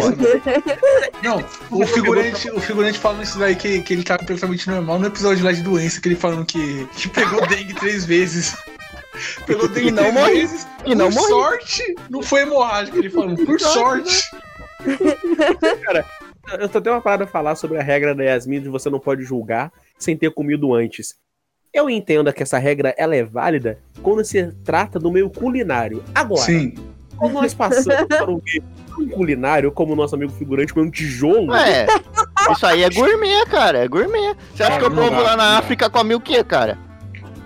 [1.22, 1.38] não.
[1.40, 5.08] Não, o figurante, o figurante falando isso daí que, que ele tá completamente normal no
[5.08, 8.56] episódio lá de doença, que ele falando que, que pegou dengue três vezes.
[9.46, 10.34] Pegou dengue E não três morre.
[10.34, 10.68] vezes.
[10.86, 11.28] E não por morre.
[11.30, 13.46] sorte, não foi hemorrágico, ele falando.
[13.46, 14.22] Por sorte.
[16.60, 19.00] Eu tô até uma parada a falar sobre a regra da Yasmin de você não
[19.00, 21.16] pode julgar sem ter comido antes.
[21.74, 26.04] Eu entendo que essa regra ela é válida quando se trata do meio culinário.
[26.14, 26.76] Agora, Sim.
[27.18, 28.64] quando nós passamos para o meio
[28.98, 31.86] não culinário, como o nosso amigo figurante comeu um tijolo, É,
[32.52, 34.36] isso aí é gourmet, cara, é gourmet.
[34.56, 35.58] Você acha É, que o povo lá na.
[35.58, 36.78] África come o quê, cara?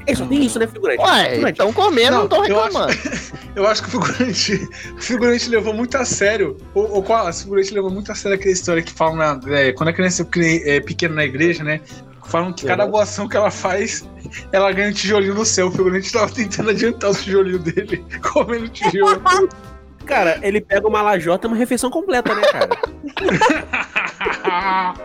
[0.05, 1.01] é só tem isso, né, figurante?
[1.01, 2.93] Ué, estão comendo, Não, estão eu reclamando.
[3.57, 6.55] Eu acho que o figurante, o figurante levou muito a sério.
[6.75, 7.27] Ou, ou qual?
[7.27, 10.25] O figurante levou muito a sério aquela história que falam na, é, quando a criança
[10.37, 11.81] é é pequena na igreja, né?
[12.27, 12.91] Falam que cada Uhum.
[12.91, 14.05] boa ação que ela faz,
[14.51, 15.67] ela ganha um tijolinho no céu.
[15.67, 19.21] O figurante tava tentando adiantar o tijolinho dele, comendo tijolo.
[20.07, 22.69] Cara, ele pega uma lajota e uma refeição completa, né, cara?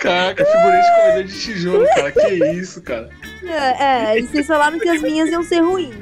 [0.00, 2.12] Caraca, figurante comedor de tijolo, cara.
[2.12, 3.08] Que isso, cara.
[3.44, 5.94] É, é, vocês falaram que as minhas iam ser ruins.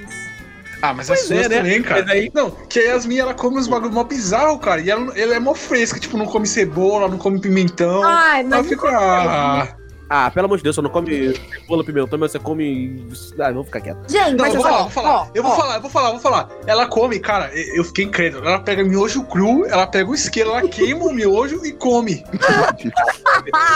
[0.83, 1.57] Ah, mas as Pois suas é, né?
[1.59, 2.03] também, cara.
[2.03, 4.81] Mas aí- Não, que a Yasmin, ela come uns bagulho mó bizarro, cara.
[4.81, 8.03] E ela, ela é mó fresca, tipo, não come cebola, não come pimentão.
[8.05, 8.89] Ai, Ela mas fica.
[8.91, 9.69] Ah,
[10.09, 13.05] Ah, pelo amor de Deus, você não come cebola, pimentão, mas você come.
[13.41, 14.09] Ah, vamos ficar quieto.
[14.09, 15.15] Gente, Não, mas eu vou falar, vou falar.
[15.15, 16.49] ó, eu vou ó, falar, eu vou falar, eu vou falar.
[16.67, 18.47] Ela come, cara, eu fiquei incrédulo.
[18.47, 22.25] Ela pega miojo cru, ela pega o isqueiro, ela queima o miojo e come.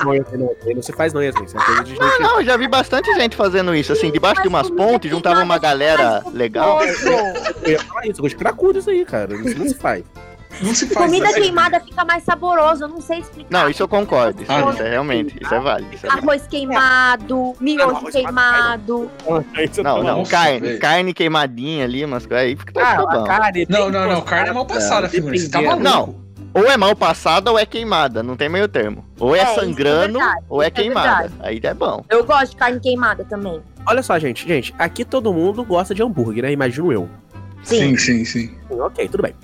[0.04, 1.44] Não, não, não se faz não, Yasmin.
[1.44, 2.02] Isso é uma coisa de gente.
[2.02, 5.42] Ah, não, eu já vi bastante gente fazendo isso, assim, debaixo de umas pontes, juntava
[5.42, 6.78] uma galera legal.
[6.78, 7.54] gostoso.
[7.62, 9.34] Eu ia falar isso, eu gosto de cracudo isso aí, cara.
[9.34, 10.04] Isso não se faz.
[10.62, 11.06] Não se faz.
[11.06, 11.32] Comida né?
[11.32, 13.48] queimada fica mais saboroso, eu não sei explicar.
[13.50, 14.42] Não, isso eu concordo.
[14.42, 14.70] Isso, Ah, não.
[14.72, 15.94] isso é realmente, isso é válido.
[15.94, 16.28] Isso é válido.
[16.30, 19.10] Arroz queimado, miojo arroz queimado.
[19.82, 20.80] Não, não, Nossa, carne, velho.
[20.80, 23.24] carne queimadinha ali, coisas aí fica tá Ah, a bom.
[23.24, 23.66] carne.
[23.68, 24.20] Não, não, não.
[24.22, 25.40] Carne é mal passada, gostar, figurante.
[25.40, 25.82] Você tá maluco?
[25.82, 26.14] Não.
[26.52, 29.04] Ou é mal passada ou é queimada, não tem meio termo.
[29.20, 31.28] Ou é, É, é sangrando verdade, ou é é queimada.
[31.28, 31.34] verdade.
[31.48, 32.04] Aí é bom.
[32.10, 33.62] Eu gosto de carne queimada também.
[33.86, 36.50] Olha só, gente, gente, aqui todo mundo gosta de hambúrguer, né?
[36.52, 37.08] Imagino eu.
[37.62, 37.96] Sim.
[37.96, 38.54] Sim, sim, sim.
[38.70, 39.34] Ok, tudo bem.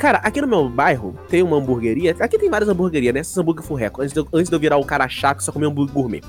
[0.00, 2.16] Cara, aqui no meu bairro tem uma hamburgueria.
[2.18, 3.20] Aqui tem várias hamburguerias, né?
[3.20, 4.00] Essas hambúrguer furreco.
[4.00, 6.22] Antes de, eu, antes de eu virar o cara chato que só comia hambúrguer gourmet.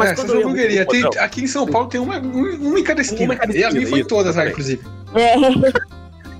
[0.00, 0.86] é, essas hamburguerias.
[0.86, 3.24] Tem- aqui em São Paulo tem uma, uma em cada esquina.
[3.26, 4.82] Uma em cada e a minha esquina, foi isso, todas, inclusive.
[5.14, 5.34] É.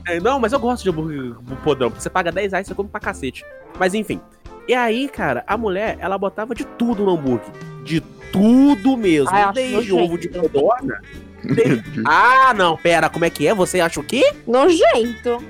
[0.08, 2.76] É, não, mas eu gosto de hambúrguer podrão, porque você paga 10 reais e você
[2.76, 3.44] come pra cacete.
[3.76, 4.20] Mas enfim.
[4.68, 7.50] E aí, cara, a mulher, ela botava de tudo no hambúrguer.
[7.84, 8.00] De
[8.32, 9.30] tudo mesmo.
[9.32, 11.00] Ai, desde ovo de codorna.
[11.42, 13.52] desde- Ah, não, pera, como é que é?
[13.54, 14.32] Você acha o quê?
[14.46, 15.42] Nojento.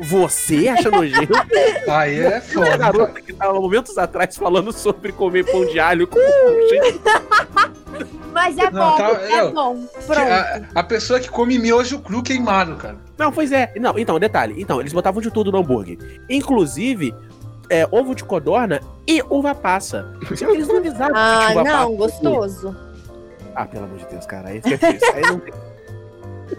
[0.00, 1.32] Você acha nojento?
[1.88, 2.76] Aí é a foda.
[2.76, 6.18] garota que tava momentos atrás falando sobre comer pão de alho com
[8.32, 9.52] Mas é Não, bom, tá- é não.
[9.52, 9.86] bom.
[10.06, 10.20] Pronto.
[10.20, 12.96] A, a pessoa que come miojo cru queimado, cara.
[13.16, 13.72] Não, pois é.
[13.76, 14.60] Não, então, detalhe.
[14.60, 15.98] Então, eles botavam de tudo no hambúrguer.
[16.28, 17.14] Inclusive,
[17.70, 20.12] é, ovo de codorna e uva passa.
[20.50, 21.96] Eles não avisavam que Ah, tinha uva não, passa.
[21.96, 22.76] gostoso.
[23.54, 24.48] Ah, pelo amor de Deus, cara.
[24.48, 25.14] Aí fica difícil.
[25.14, 25.54] Aí não tem...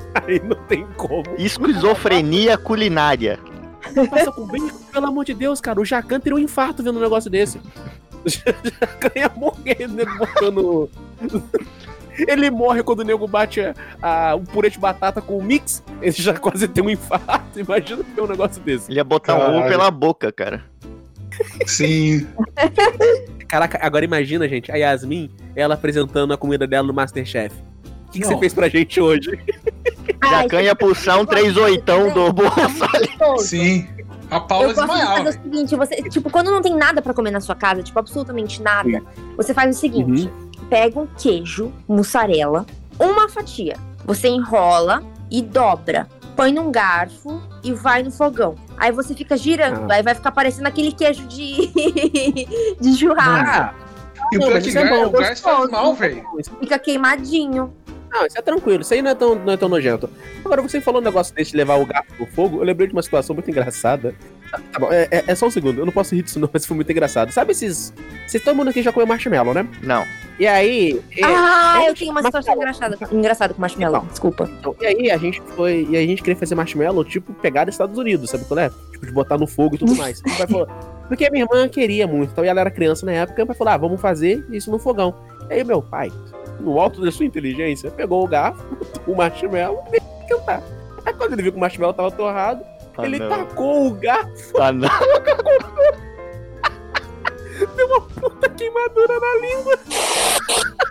[0.15, 1.23] Aí não tem como.
[1.37, 3.39] Esquizofrenia culinária.
[4.09, 5.79] Passa com bacon, pelo amor de Deus, cara.
[5.79, 7.59] O Jacan teria um infarto vendo um negócio desse.
[8.25, 10.89] O Jacan ia morrer, o nego botando...
[12.17, 15.83] Ele morre quando o nego bate a, a- um purê de batata com o mix.
[16.01, 17.59] Ele já quase tem um infarto.
[17.59, 18.89] Imagina ter um negócio desse.
[18.89, 19.69] Ele ia botar um ovo Caralho.
[19.69, 20.63] pela boca, cara.
[21.67, 22.25] Sim.
[23.47, 27.53] Caraca, agora imagina, gente, a Yasmin, ela apresentando a comida dela no Masterchef.
[28.15, 29.39] O que, que você fez pra gente hoje?
[30.23, 32.55] Jacan ia puxar um 3 oitão do bolso.
[32.57, 33.47] gostoso.
[33.47, 33.87] Sim.
[34.31, 37.39] A Paula Eu fazer o seguinte, você, tipo, quando não tem nada pra comer na
[37.39, 39.03] sua casa, tipo, absolutamente nada,
[39.37, 40.29] você faz o seguinte,
[40.67, 42.65] pega um queijo, mussarela,
[42.99, 48.55] uma fatia, você enrola e dobra, põe num garfo e vai no fogão.
[48.77, 49.95] Aí você fica girando, Ah.
[49.95, 51.71] aí vai ficar parecendo aquele queijo de
[52.81, 53.75] de churrasco,
[54.33, 56.23] E o pior que é bom, o gás faz mal, velho.
[56.59, 57.71] fica queimadinho.
[58.15, 60.09] Não, isso é tranquilo, isso aí não é tão, não é tão nojento.
[60.43, 62.93] Agora, você falou um negócio desse de levar o garfo no fogo, eu lembrei de
[62.93, 64.15] uma situação muito engraçada.
[64.49, 66.49] Tá, tá bom, é, é- é só um segundo, eu não posso rir disso não,
[66.53, 67.31] mas foi muito engraçado.
[67.31, 67.93] Sabe esses...
[68.25, 69.67] Vocês todo mundo aqui já comeu marshmallow, né?
[69.83, 70.05] Não.
[70.39, 71.01] E aí...
[71.23, 74.09] ah, é, eu tenho uma situação engraçada, engraçada com marshmallow, Então.
[74.09, 74.49] desculpa.
[74.59, 75.87] Então, e aí a gente foi.
[75.89, 78.69] E a gente queria fazer marshmallow, tipo, pegar dos Estados Unidos, sabe qual é?
[78.91, 80.21] Tipo, de botar no fogo e tudo mais.
[80.23, 80.67] Meu pai falou-
[81.07, 83.55] porque a minha irmã queria muito, então e ela era criança na época, meu pai
[83.55, 85.13] falou: ah, vamos fazer isso no fogão.
[85.49, 86.11] E aí meu pai,
[86.59, 88.63] no alto da sua inteligência, pegou o garfo,
[89.07, 90.61] o marshmallow e veio cantar.
[91.05, 92.63] Aí quando ele viu que o marshmallow tava torrado,
[92.97, 93.29] Ah, ele não.
[93.29, 94.89] tacou o garfo, Ah, não.
[97.75, 99.79] deu uma puta queimadura na língua.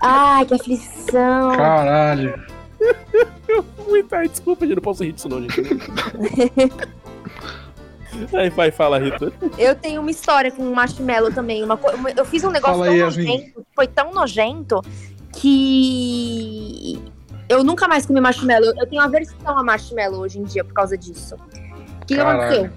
[0.03, 1.57] Ai, que aflição.
[1.57, 2.42] Caralho.
[3.88, 5.61] Muito, ai, desculpa, gente, não posso rir disso não, gente.
[8.35, 9.33] aí, vai, fala, Rita.
[9.59, 11.62] Eu tenho uma história com marshmallow também.
[11.62, 14.81] Uma co- eu fiz um negócio Fala tão aí, nojento, foi tão nojento
[15.37, 17.01] que
[17.49, 18.73] eu nunca mais comi marshmallow.
[18.79, 21.35] Eu tenho aversão a marshmallow hoje em dia por causa disso.
[21.35, 22.70] O que, que aconteceu?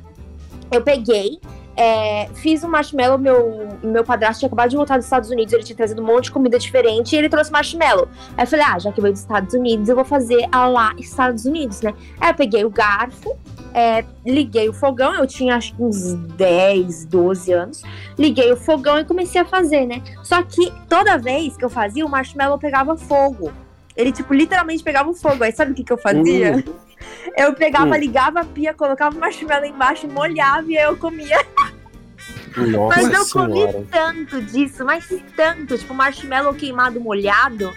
[0.71, 1.39] Eu peguei,
[1.77, 5.63] é, fiz um marshmallow, meu, meu padrasto tinha acabado de voltar dos Estados Unidos, ele
[5.63, 8.07] tinha trazido um monte de comida diferente e ele trouxe marshmallow.
[8.35, 10.95] Aí eu falei, ah, já que veio dos Estados Unidos, eu vou fazer a lá
[10.97, 11.93] Estados Unidos, né?
[12.19, 13.37] Aí eu peguei o garfo,
[13.75, 17.83] é, liguei o fogão, eu tinha acho que uns 10, 12 anos.
[18.17, 20.01] Liguei o fogão e comecei a fazer, né?
[20.23, 23.51] Só que toda vez que eu fazia, o marshmallow pegava fogo.
[23.95, 25.43] Ele, tipo, literalmente pegava fogo.
[25.43, 26.63] Aí sabe o que, que eu fazia?
[27.35, 27.97] Eu pegava, Hum.
[27.97, 31.39] ligava a pia, colocava o marshmallow embaixo, molhava e aí eu comia.
[32.55, 33.83] Nossa Mas eu comi senhora.
[33.91, 37.71] tanto disso, mas tanto, tipo, marshmallow queimado molhado,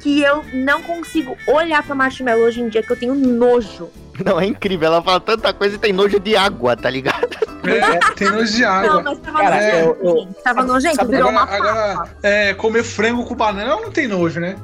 [0.00, 3.88] que eu não consigo olhar pra marshmallow hoje em dia, que eu tenho nojo.
[4.22, 4.88] Não, é incrível.
[4.88, 7.28] Ela fala tanta coisa e tem nojo de água, tá ligado?
[7.66, 9.02] É, tem nojo de Não, água.
[9.02, 10.42] mas tava Cara, nojento, eu- eu- gente.
[10.42, 12.10] Tava nojento, sabe- virou Agora, uma agora papa.
[12.22, 14.56] é, comer frango com banana não tem nojo, né?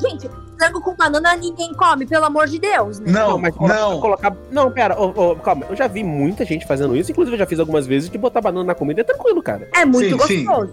[0.00, 0.28] Gente,
[0.58, 3.10] frango com banana ninguém come, pelo amor de Deus, né?
[3.12, 4.00] Não, mas coloca- não.
[4.00, 4.36] Colocar...
[4.50, 5.66] Não, pera, ô, ô, calma.
[5.68, 7.10] Eu já vi muita gente fazendo isso.
[7.12, 9.00] Inclusive, eu já fiz algumas vezes de botar banana na comida.
[9.00, 9.68] É tranquilo, cara.
[9.74, 10.44] É muito Sim, sim.
[10.44, 10.72] gostoso.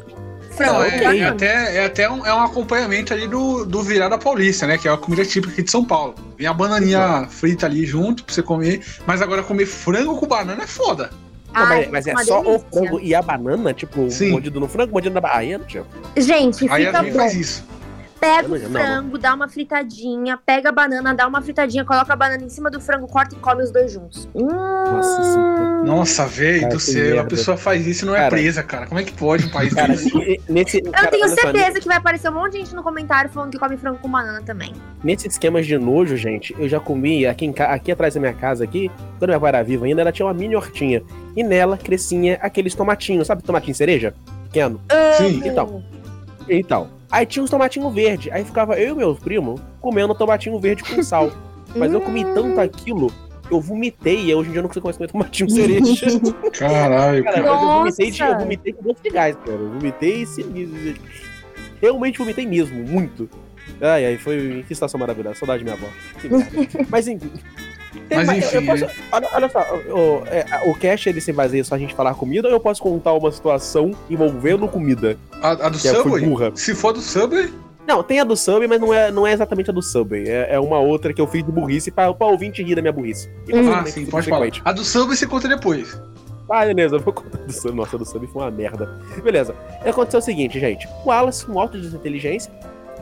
[0.51, 3.81] Frango Não, com é, é até, é até um, é um acompanhamento ali do, do
[3.81, 4.77] virada paulista, né?
[4.77, 6.13] Que é a comida típica aqui de São Paulo.
[6.37, 8.81] Vem a bananinha frita ali junto pra você comer.
[9.07, 11.09] Mas agora comer frango com banana é foda.
[11.51, 12.65] Não, Ai, mas, mas é uma só o delícia.
[12.71, 14.31] frango e a banana, tipo, Sim.
[14.31, 15.83] mordido no frango, mordido na Bahia, não tinha.
[16.17, 17.19] Gente, Aí fica a gente bom.
[17.19, 17.63] faz isso.
[18.23, 22.41] Pega o frango, dá uma fritadinha, pega a banana, dá uma fritadinha, coloca a banana
[22.41, 24.29] em cima do frango, corta e come os dois juntos.
[24.33, 25.83] Hum, Nossa senhora.
[25.83, 27.29] Nossa, velho do céu, a merda.
[27.29, 28.29] pessoa faz isso e não é Cara.
[28.29, 28.87] presa, cara.
[28.87, 30.41] Como é que pode um país Cara, desse?
[30.47, 32.81] nesse, Eu cara, tenho olha só, certeza que vai aparecer um monte de gente no
[32.81, 34.71] comentário falando que come frango com banana também.
[35.03, 38.63] Nesses esquemas de nojo, gente, eu já comi aqui, em aqui atrás da minha casa,
[38.63, 41.03] aqui, quando minha avó era viva ainda, ela tinha uma mini hortinha.
[41.35, 44.13] E nela crescia aqueles tomatinhos, sabe tomatinho cereja?
[44.45, 44.79] Pequeno.
[45.17, 45.41] Sim.
[45.43, 45.83] Então.
[46.49, 47.02] Então.
[47.13, 48.33] Aí tinha uns tomatinhos verdes.
[48.33, 51.31] Aí ficava eu e meu primo comendo tomatinho verde com sal.
[51.75, 53.13] Mas eu comi tanto aquilo
[53.47, 56.07] que eu vomitei e hoje em dia eu não consigo mais comer tomatinho cereja.
[56.57, 59.51] Caralho, Cara, eu vomitei, de, eu vomitei com gosto de gás, cara.
[59.51, 61.03] Eu vomitei sinistro.
[61.79, 63.29] Realmente vomitei mesmo, muito.
[63.79, 64.65] Ai, ai, foi.
[64.67, 65.35] Que situação maravilhosa.
[65.35, 65.93] Saudade da minha avó.
[66.19, 66.85] Que merda.
[66.89, 67.31] Mas enfim.
[68.09, 71.63] Mas uma- enfim, eu posso- olha, olha só, o, é, o cast ele se baseia
[71.63, 75.17] só a gente falar comida ou eu posso contar uma situação envolvendo comida?
[75.41, 76.25] A, a do é, Subway?
[76.25, 76.51] burra.
[76.55, 77.51] Se for do Subway,
[77.85, 80.23] Não, tem a do Subway, mas não é, não é exatamente a do Subway.
[80.27, 82.93] É, é uma outra que eu fiz de burrice pra, pra ouvinte rir da minha
[82.93, 83.29] burrice.
[83.53, 83.73] Hum.
[83.73, 84.47] ah, sim, pode falar.
[84.63, 85.99] A do Subway você conta depois.
[86.49, 87.73] Ah, beleza, eu vou contar do Sub.
[87.75, 88.99] Nossa, a do Sub foi uma merda.
[89.23, 89.55] Beleza.
[89.85, 90.87] Aconteceu o seguinte, gente.
[91.03, 92.51] O Wallace, um alto de inteligência,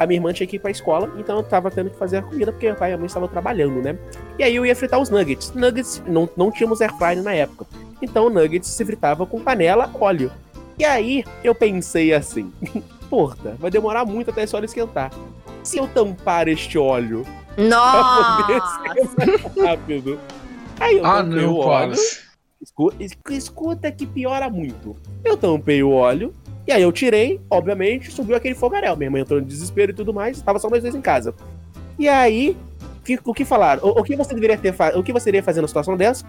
[0.03, 2.21] a minha irmã tinha que ir pra escola, então eu tava tendo que fazer a
[2.21, 3.97] comida porque meu pai e a mãe estavam trabalhando, né?
[4.39, 5.53] E aí eu ia fritar os nuggets.
[5.53, 7.65] Nuggets, não, não tínhamos air fryer na época.
[8.01, 10.31] Então o nuggets se fritava com panela, óleo.
[10.79, 12.51] E aí eu pensei assim:
[13.09, 15.11] porra, vai demorar muito até esse óleo esquentar.
[15.63, 17.23] Se eu tampar este óleo
[17.55, 17.63] pra
[18.37, 18.81] poder Nossa!
[18.95, 20.19] ser mais rápido.
[20.79, 21.67] Aí eu Ah, tampei não, o óleo.
[21.69, 22.19] Wallace.
[22.61, 24.95] Escu- es- Escuta que piora muito.
[25.23, 26.33] Eu tampei o óleo,
[26.67, 28.95] e aí eu tirei, obviamente, subiu aquele fogaréu.
[28.95, 31.34] Minha mãe entrou em desespero e tudo mais, tava só nós dois em casa.
[31.97, 32.56] E aí,
[33.04, 33.84] que- o que falaram?
[33.84, 36.26] O, o que você deveria ter O que você iria fazer numa situação dessa?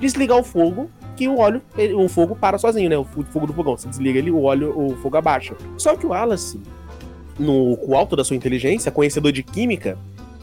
[0.00, 2.98] Desligar o fogo, que o óleo, ele- o fogo para sozinho, né?
[2.98, 3.76] O fo- fogo do fogão.
[3.76, 5.54] Você desliga ele, o óleo, o fogo abaixa.
[5.78, 6.60] Só que o Wallace,
[7.38, 9.96] no com o alto da sua inteligência, conhecedor de química,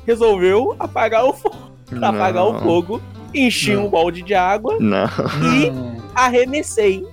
[0.05, 1.71] resolveu apagar o fogo.
[2.01, 2.99] Apagar o fogo,
[3.35, 3.85] enchi Não.
[3.85, 5.05] um balde de água Não.
[5.05, 5.71] e
[6.15, 7.05] arremessei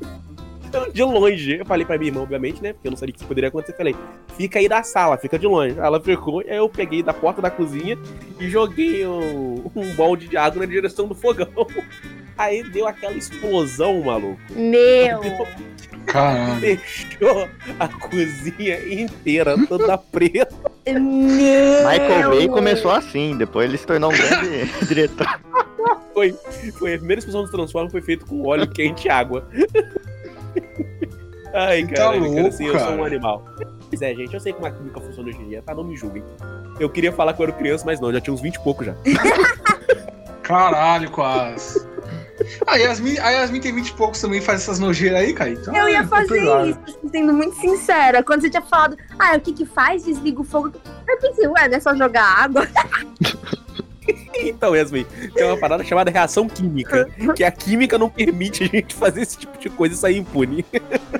[0.93, 1.59] de longe.
[1.59, 2.73] Eu falei pra minha irmã, obviamente, né?
[2.73, 3.77] Porque eu não sabia o que poderia acontecer.
[3.77, 3.95] Falei,
[4.37, 5.79] fica aí da sala, fica de longe.
[5.79, 7.99] Ela ficou, e aí eu peguei da porta da cozinha
[8.39, 11.49] e joguei um, um balde de água na direção do fogão.
[12.39, 14.41] Aí deu aquela explosão, maluco.
[14.57, 15.21] Meu!
[16.07, 16.59] Caralho.
[16.59, 17.47] Deixou
[17.79, 20.71] a cozinha inteira toda preta.
[20.87, 21.87] Meu!
[21.87, 25.27] Michael Bay começou assim, depois ele se tornou um grande diretor.
[26.15, 26.35] Foi,
[26.79, 29.47] foi a primeira explosão dos Transformers foi feita com óleo quente e água.
[31.53, 33.07] Ai, Tá cara, cara, louco, assim, eu sou um cara.
[33.07, 33.45] animal.
[33.89, 35.75] Pois é, gente, eu sei como a química funciona hoje em dia, tá?
[35.75, 36.23] Não me julguem.
[36.79, 38.85] Eu queria falar que eu era criança, mas não, já tinha uns 20 e pouco
[38.85, 38.95] já.
[40.43, 41.85] Caralho, quase.
[42.67, 45.51] A Yasmin, a Yasmin tem 20 e poucos também, faz essas nojeiras aí, cara.
[45.51, 48.23] Então, Eu ia é fazer isso, assim, sendo muito sincera.
[48.23, 50.05] Quando você tinha falado, ah, o que que faz?
[50.05, 50.73] Desliga o fogo.
[51.09, 52.67] Eu pensei, ué, não é só jogar água?
[54.43, 58.95] Então, Yasmin, tem uma parada chamada reação química, que a química não permite a gente
[58.95, 60.65] fazer esse tipo de coisa e sair impune.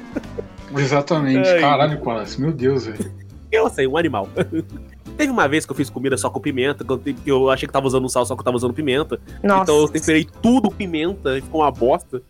[0.77, 1.49] Exatamente.
[1.49, 1.61] Ai.
[1.61, 2.41] Caralho, quase.
[2.41, 3.13] Meu Deus, velho.
[3.51, 4.29] Eu sei, um animal.
[5.17, 7.87] Teve uma vez que eu fiz comida só com pimenta, que eu, achei que tava
[7.87, 9.21] usando sal, só que eu tava usando pimenta.
[9.43, 9.63] Nossa.
[9.65, 12.23] Então eu temperei tudo pimenta e ficou uma bosta.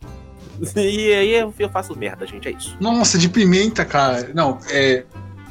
[0.76, 2.76] E aí eu faço merda, gente, é isso.
[2.80, 4.30] Nossa, de pimenta, cara.
[4.34, 5.04] Não, é.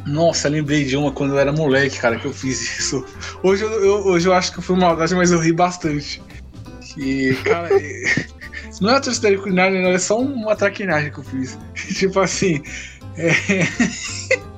[0.10, 3.06] Nossa, lembrei de uma quando eu era moleque, cara, que eu fiz isso.
[3.44, 6.22] Hoje eu, eu- hoje eu acho que foi maldade, mas eu ri bastante.
[6.94, 8.26] Que, cara, é-
[8.82, 11.58] não é atrocidade culinária, não, é só uma traquinagem que eu fiz.
[11.96, 12.62] tipo assim,
[13.18, 13.30] é,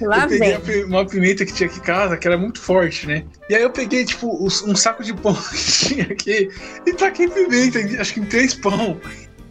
[0.00, 0.84] Lá eu peguei vem.
[0.84, 3.24] uma pimenta que tinha aqui em casa, que era muito forte, né?
[3.48, 6.50] E aí eu peguei, tipo, um saco de pão que tinha aqui
[6.86, 9.00] e taquei pimenta, acho que em três pão.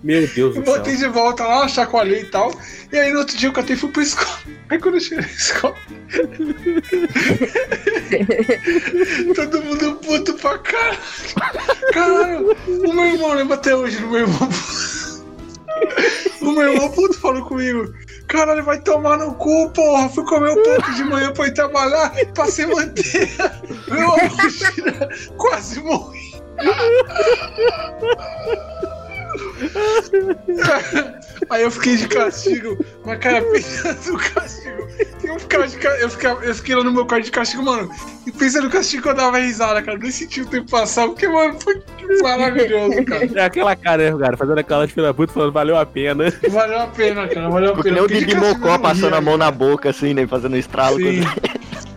[0.06, 0.78] Meu Deus Eu do céu.
[0.78, 2.52] botei de volta lá, chacoalhei e tal.
[2.92, 4.38] E aí no outro dia eu catei e fui pra escola.
[4.70, 5.76] Aí quando eu cheguei na escola.
[9.36, 10.98] todo mundo puto pra caralho.
[11.92, 14.50] Caralho, o meu irmão lembra até hoje do meu irmão.
[16.42, 17.92] O meu irmão puto falou comigo.
[18.28, 20.08] Caralho, vai tomar no cu, porra.
[20.10, 23.60] Fui comer um pouco de manhã pra ir trabalhar, passei manteiga.
[23.88, 26.36] Meu avô quase morri.
[31.50, 34.88] Aí eu fiquei de castigo, mas cara, pensando no castigo.
[35.24, 37.90] Eu, ficava de, ca- eu, ficava, eu fiquei lá no meu quarto de castigo, mano.
[38.26, 39.98] E pensando no castigo que eu dava risada, cara.
[39.98, 41.82] Nem senti o tempo passar, porque, mano, foi
[42.22, 43.30] maravilhoso, cara.
[43.36, 44.38] É aquela cara, né, cara?
[44.38, 46.26] Fazendo aquela de filha da puta falando, valeu a pena.
[46.50, 47.50] Valeu a pena, cara.
[47.50, 47.96] Valeu a Ficou que pena.
[47.96, 50.26] nem o Didi Mocó passando a mão na boca, assim, né?
[50.28, 50.98] Fazendo estralo.
[50.98, 51.22] Sim.
[51.24, 51.55] quando-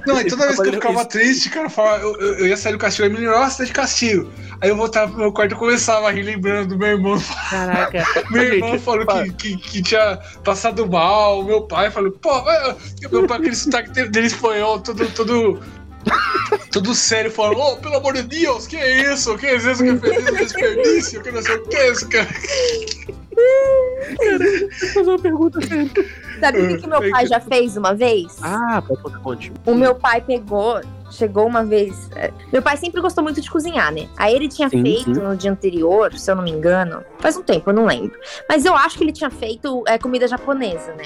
[0.08, 1.08] Não, e toda vez que eu ficava isso.
[1.08, 3.58] triste, cara, eu, falava- eu, eu- eu ia sair do castigo, aí me lembrava, nossa,
[3.58, 4.30] tá de castigo.
[4.60, 7.22] Aí eu voltava pro meu quarto e começava a rir lembrando do meu irmão.
[7.50, 8.04] Caraca.
[8.30, 12.42] Meu Gente, irmão falou fa- que, que, que tinha passado mal, meu pai falou, pô,
[12.42, 12.76] vai-
[13.10, 15.60] meu pai, aquele sotaque dele espanhol, todo, todo
[16.72, 19.36] Todo sério, falando, ô, pelo amor de Deus, que é isso?
[19.36, 20.34] Que é isso que fez isso?
[20.36, 22.28] Desperdício, que não sei o que é isso, cara.
[24.18, 25.90] Vou fazer uma pergunta séria.
[26.40, 28.38] Sabe o que, que meu pai já fez uma vez?
[28.42, 29.52] Ah, pode contar conte.
[29.66, 32.10] O meu pai pegou, chegou uma vez.
[32.16, 34.08] é, Meu pai sempre gostou muito de cozinhar, né?
[34.16, 35.20] Aí ele tinha Sim, feito sim.
[35.20, 37.02] no dia anterior, se eu não me engano.
[37.18, 38.18] Faz um tempo, eu não lembro.
[38.48, 41.04] Mas eu acho que ele tinha feito é, comida japonesa, né?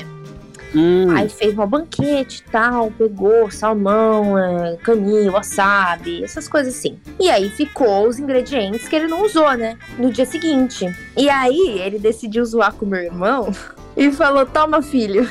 [0.75, 6.99] Hum, Aí fez um banquete e tal, pegou salmão, é, caninho, wasabi, essas coisas assim.
[7.21, 9.77] E aí ficou os ingredientes que ele não usou, né?
[9.99, 10.87] No dia seguinte.
[11.15, 13.51] E aí ele decidiu zoar com o meu irmão
[13.97, 15.29] e falou: Toma, filho,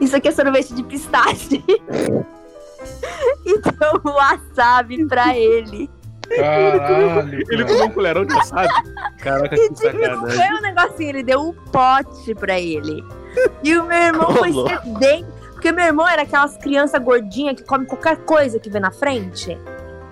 [0.00, 1.62] isso aqui é sorvete de pistache.
[3.46, 5.90] então wasabi pra ele.
[6.28, 7.34] Caralho.
[7.48, 7.64] ele cara.
[7.66, 8.68] comeu um colherão de wasabi?
[9.18, 10.36] Caraca, E que tipo, não sacanagem.
[10.38, 13.04] foi um negocinho, ele deu um pote pra ele.
[13.62, 15.36] E o meu irmão foi sedento.
[15.52, 19.56] Porque meu irmão era aquelas crianças gordinhas que come qualquer coisa que vê na frente.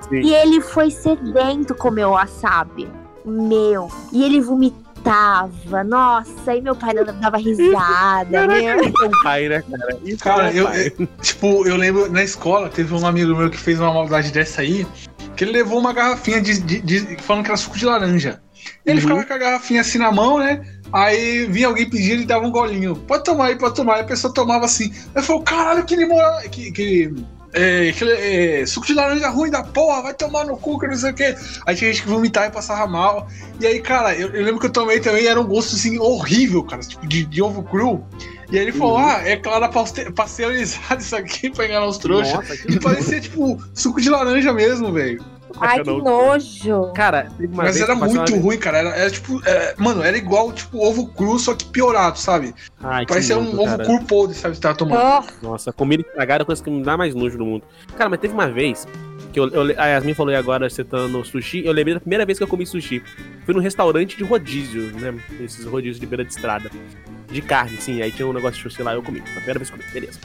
[0.09, 0.21] Sim.
[0.21, 2.89] E ele foi sedento comer o wasabi.
[3.25, 3.89] Meu.
[4.13, 4.41] E ele
[5.05, 5.85] vomitava.
[5.85, 8.47] Nossa, aí meu pai dava risada.
[8.47, 8.81] meu.
[8.85, 9.99] Isso é um pai, né, cara?
[10.05, 13.51] Isso Cara, é um eu, eu- tipo, eu lembro na escola, teve um amigo meu
[13.51, 14.87] que fez uma maldade dessa aí,
[15.37, 18.41] que ele levou uma garrafinha de, de- de- falando que era suco de laranja.
[18.87, 19.03] Ele Uhum.
[19.03, 20.65] ficava com a garrafinha assim na mão, né?
[20.93, 22.95] Aí vinha alguém pedir, ele dava um golinho.
[22.97, 23.97] Pode tomar aí, pode tomar.
[23.97, 24.93] Aí a pessoa tomava assim.
[25.15, 26.17] Aí falou, caralho, que limão.
[26.51, 27.13] Que, que,
[27.55, 31.11] é, é, suco de laranja ruim da porra, vai tomar no cu, que não sei
[31.11, 31.35] o quê.
[31.67, 33.29] Aí tinha gente que vomitava e passava mal.
[33.61, 36.63] E aí, cara, eu, eu lembro que eu tomei também, era um gosto assim horrível,
[36.65, 38.05] cara, tipo de, de ovo cru.
[38.51, 39.07] E aí ele falou: Uhum.
[39.07, 42.35] Ah, é claro, paste- pasteurizado isso aqui pra enganar os trouxas.
[42.35, 45.25] Nossa, E parecia tipo suco de laranja mesmo, velho.
[45.61, 46.93] Ai, que nojo.
[46.95, 48.79] Cara, teve uma Mas era muito ruim, cara.
[48.79, 49.41] Era, era tipo.
[49.47, 52.55] é, mano, era igual tipo ovo cru, só que piorado, sabe?
[52.83, 53.85] Ai, que Parecia um nojo, ovo cara.
[53.85, 54.55] cru podre, sabe?
[54.55, 55.01] Que tava tomando.
[55.43, 57.65] Oh, Nossa, comida estragada é a coisa que me dá mais nojo do mundo.
[57.97, 58.87] Cara, mas teve uma vez
[59.33, 62.39] que eu, eu- a Yasmin falou aí agora, citando sushi, eu lembrei da primeira vez
[62.39, 63.03] que eu comi sushi.
[63.45, 65.15] Fui num restaurante de rodízio, né?
[65.41, 66.71] Esses rodízios de beira de estrada.
[67.29, 68.03] De carne, sim.
[68.03, 69.21] Aí tinha um negócio de sushi lá, eu comi.
[69.21, 70.21] Foi a primeira vez que comi, beleza.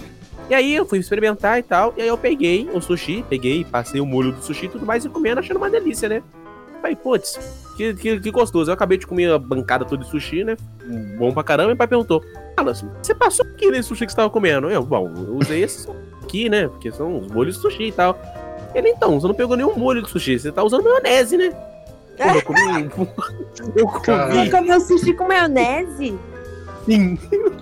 [0.50, 4.02] E aí eu fui experimentar e tal, e aí eu peguei o sushi, peguei, passei
[4.02, 6.24] o molho do sushi e tudo mais, e comendo, achando uma delícia, né?
[6.82, 7.38] Falei, putz,
[7.78, 8.70] que, que, que gostoso.
[8.70, 10.58] Eu acabei de comer a bancada toda de sushi, né?
[11.18, 12.24] Bom pra caramba, e o pai perguntou,
[12.58, 14.70] assim, você passou o que nesse sushi que você tava comendo?
[14.70, 15.88] Eu, bom, eu usei esse
[16.24, 16.68] aqui, né?
[16.68, 18.18] Porque são os molhos de sushi e tal.
[18.74, 21.52] Ele, então, você não pegou nenhum molho de sushi, você tá usando maionese, né?
[22.18, 22.90] Porra, eu comi.
[23.76, 24.34] eu comi.
[24.34, 26.18] Você comeu sushi com maionese?
[26.90, 27.18] Sim.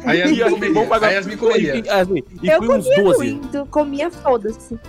[0.05, 1.07] Aí E Yasmin comeria.
[1.07, 1.75] Aí Yasmin comeria.
[1.75, 3.31] E, Yasmin, e Eu comi uns comia 12.
[3.33, 4.79] muito, comia foda-se.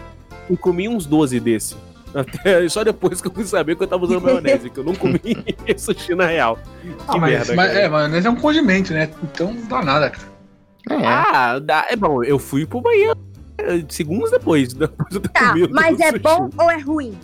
[0.50, 1.76] E comi uns 12 desse.
[2.14, 4.94] Até, só depois que eu fui saber que eu tava usando maionese, que eu não
[4.94, 5.20] comi
[5.76, 6.56] sushi na real.
[6.82, 7.54] Que Ah, mas, merda.
[7.54, 7.80] mas, cara.
[7.80, 9.10] é, maionese é um condimento, né?
[9.24, 10.28] Então não dá nada, cara.
[10.90, 11.06] É.
[11.06, 13.14] Ah, dá, é bom, eu fui pro banheiro
[13.58, 16.18] é, segundos depois, depois de eu Tá, comido mas é sushi.
[16.20, 17.18] bom ou é ruim?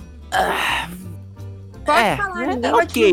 [1.87, 3.13] Pode é, falar, é, ninguém.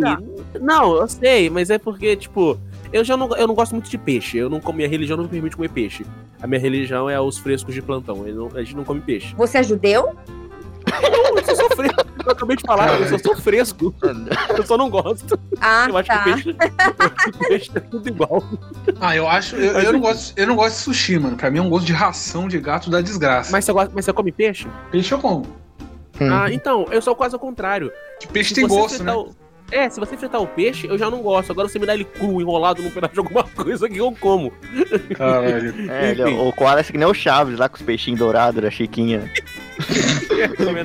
[0.59, 2.57] Não, eu sei, mas é porque, tipo,
[2.91, 4.37] eu já não, eu não gosto muito de peixe.
[4.37, 6.05] Eu não, minha religião não me permite comer peixe.
[6.41, 8.25] A minha religião é os frescos de plantão.
[8.33, 9.33] não- a gente não come peixe.
[9.35, 10.15] Você é judeu?
[11.47, 12.01] Eu sou fresco.
[12.25, 13.93] Eu acabei de falar, eu só sou fresco.
[14.55, 15.39] Eu só não gosto.
[15.59, 16.23] Ah, eu acho tá.
[16.23, 18.43] que peixe, eu acho que peixe é tudo igual.
[18.99, 19.55] Ah, eu acho.
[19.55, 21.37] Eu, eu não gosto, eu não gosto de sushi, mano.
[21.37, 23.51] Pra mim é um gosto de ração de gato da desgraça.
[23.51, 24.67] Mas você, gosta, mas você come peixe?
[24.91, 25.45] Peixe eu como.
[26.19, 27.91] Ah, então, eu sou quase ao contrário.
[28.19, 29.13] Que peixe Se tem gosto, né?
[29.13, 29.31] o-
[29.71, 31.51] É, se você fritar o peixe, eu já não gosto.
[31.51, 34.51] Agora você me dá ele cru, enrolado num pedaço de alguma coisa que eu como.
[35.15, 35.73] Caralho.
[35.89, 36.39] É, ele- Enfim.
[36.39, 39.31] o Koala é que nem o Chaves lá com os peixinhos dourados da Chiquinha.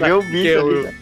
[0.06, 0.94] Eu isso eu, ali, né?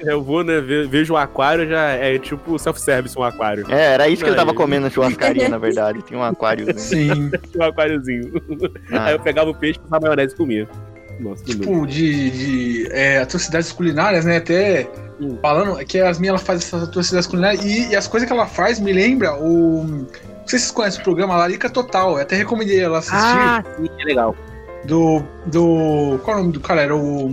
[0.00, 3.66] eu vou, né, ve- vejo o aquário, já é tipo self-service um aquário.
[3.70, 4.56] É, era isso que ele tava Aí.
[4.56, 6.00] comendo na churrascaria, na verdade.
[6.02, 6.66] Tinha um aquário.
[6.78, 7.30] Sim.
[7.58, 8.32] Um aquáriozinho.
[8.92, 9.06] Ah.
[9.06, 10.68] Aí eu pegava o peixe, passava maionese e comia.
[11.18, 14.38] Nossa, tipo, de, de é, atrocidades culinárias, né?
[14.38, 14.88] Até.
[15.42, 18.46] Falando que a Yasmin ela faz essas atrocidades culinárias e, e as coisas que ela
[18.46, 19.84] faz me lembra o.
[19.84, 20.06] Não
[20.46, 22.12] sei se vocês conhecem o programa Larica Total.
[22.12, 23.16] Eu até recomendei ela assistir.
[23.18, 24.34] Ah, sim, é legal.
[24.84, 25.22] Do.
[25.46, 26.18] do.
[26.24, 26.82] Qual é o nome do cara?
[26.82, 27.32] Era o.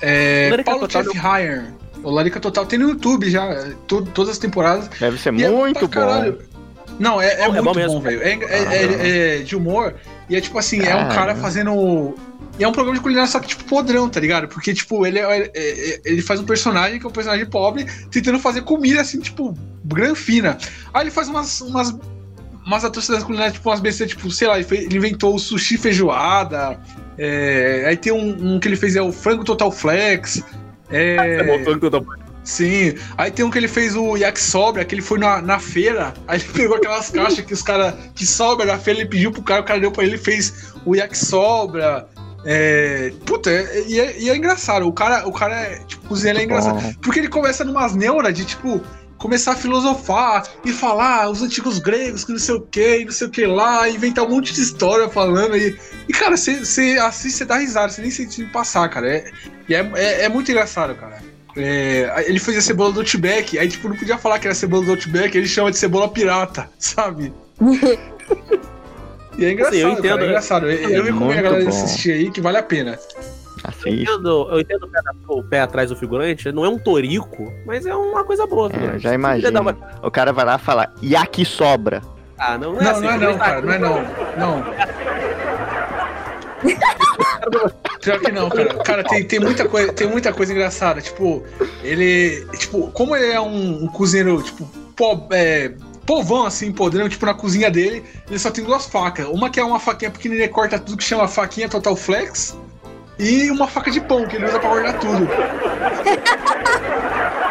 [0.00, 1.62] É, Larica Paulo Total Jeff Hire.
[2.02, 4.88] O Larica Total tem no YouTube já, to- todas as temporadas.
[5.00, 6.32] Deve ser E é muito pra caralho.
[6.34, 6.56] bom.
[6.98, 7.94] Não, é, é É bom muito mesmo.
[7.94, 8.22] bom, velho.
[8.22, 9.94] É, é- Ah, é- é de humor.
[10.28, 12.14] E é tipo assim, é um cara fazendo.
[12.58, 14.48] E é um programa de culinária, só que, tipo, podrão, tá ligado?
[14.48, 17.84] Porque, tipo, ele, é- é- é- ele faz um personagem que é um personagem pobre,
[18.10, 20.56] tentando fazer comida, assim, tipo, granfina.
[20.94, 21.94] Aí ele faz umas, umas,
[22.64, 26.80] umas atrocidades culinárias, tipo, umas besteiras, tipo, sei lá, ele, inventou o sushi feijoada.
[27.18, 30.42] é, aí tem um, um que ele fez, é o frango total flex.
[30.90, 32.06] É, É tô- tô-
[32.44, 36.14] Sim, aí tem um que ele fez o yakisoba, que ele foi na, na feira,
[36.28, 39.42] aí ele pegou aquelas caixas que os caras que sobra na feira, ele pediu pro
[39.42, 42.08] cara, o cara deu pra ele e fez o yakisoba.
[42.48, 44.86] É, puta, é- e é, e é engraçado.
[44.86, 46.80] O cara, o cara é, tipo, cozinheiro é engraçado.
[46.80, 46.92] Bom.
[47.02, 48.80] Porque ele começa numas neuras de, tipo,
[49.18, 53.10] começar a filosofar e falar "Ah, os antigos gregos, que não sei o que, não
[53.12, 55.56] sei o que lá, inventar um monte de história falando.
[55.56, 55.76] E,
[56.08, 56.52] e cara, você
[57.00, 59.08] assiste, você dá risada, você nem sente passar, cara.
[59.10, 59.24] É,
[59.68, 61.18] e é, é, é muito engraçado, cara.
[61.56, 64.84] É, ele fez a cebola do Outback, aí, tipo, não podia falar que era cebola
[64.84, 67.32] do Outback, ele chama de cebola pirata, sabe?
[69.38, 70.20] E é engraçado, Sim, eu cara, entendo.
[70.20, 70.66] é engraçado.
[70.70, 71.68] Eu, eu É recomendo a galera bom.
[71.70, 72.92] assistir aí, que vale a pena.
[72.92, 74.02] Eu Assiste.
[74.02, 77.84] entendo, eu entendo o pé, o pé atrás do figurante, não é um torico, mas
[77.84, 78.70] é uma coisa boa.
[78.72, 79.60] É, já imagino.
[79.60, 82.00] uma- O cara vai lá falar, yakisobra.
[82.38, 83.00] Ah, não, não é Não, assim.
[83.02, 84.02] não é não, cara, não é não.
[84.38, 84.64] Não.
[88.00, 88.74] Pior que não, cara.
[88.84, 91.00] Cara, tem, tem, muita coisa, tem muita coisa engraçada.
[91.00, 91.42] Tipo,
[91.82, 92.46] ele.
[92.58, 94.64] Tipo, como ele é um, um cozinheiro, tipo,
[94.94, 95.72] po, é,
[96.06, 99.26] povão, assim, podrão, tipo, na cozinha dele, ele só tem duas facas.
[99.26, 102.56] Uma que é uma faquinha pequenininha, corta tudo, que chama faquinha Total Flex.
[103.18, 105.26] E uma faca de pão, que ele usa pra cortar tudo.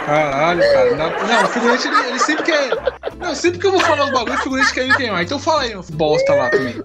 [0.05, 0.95] Caralho, cara.
[0.95, 2.69] Não, o figurante, ele, ele sempre quer.
[3.17, 5.23] Não, sempre que eu vou falar os bagulhos, o figurante quer me queimar.
[5.23, 6.75] Então fala aí, bosta lá também.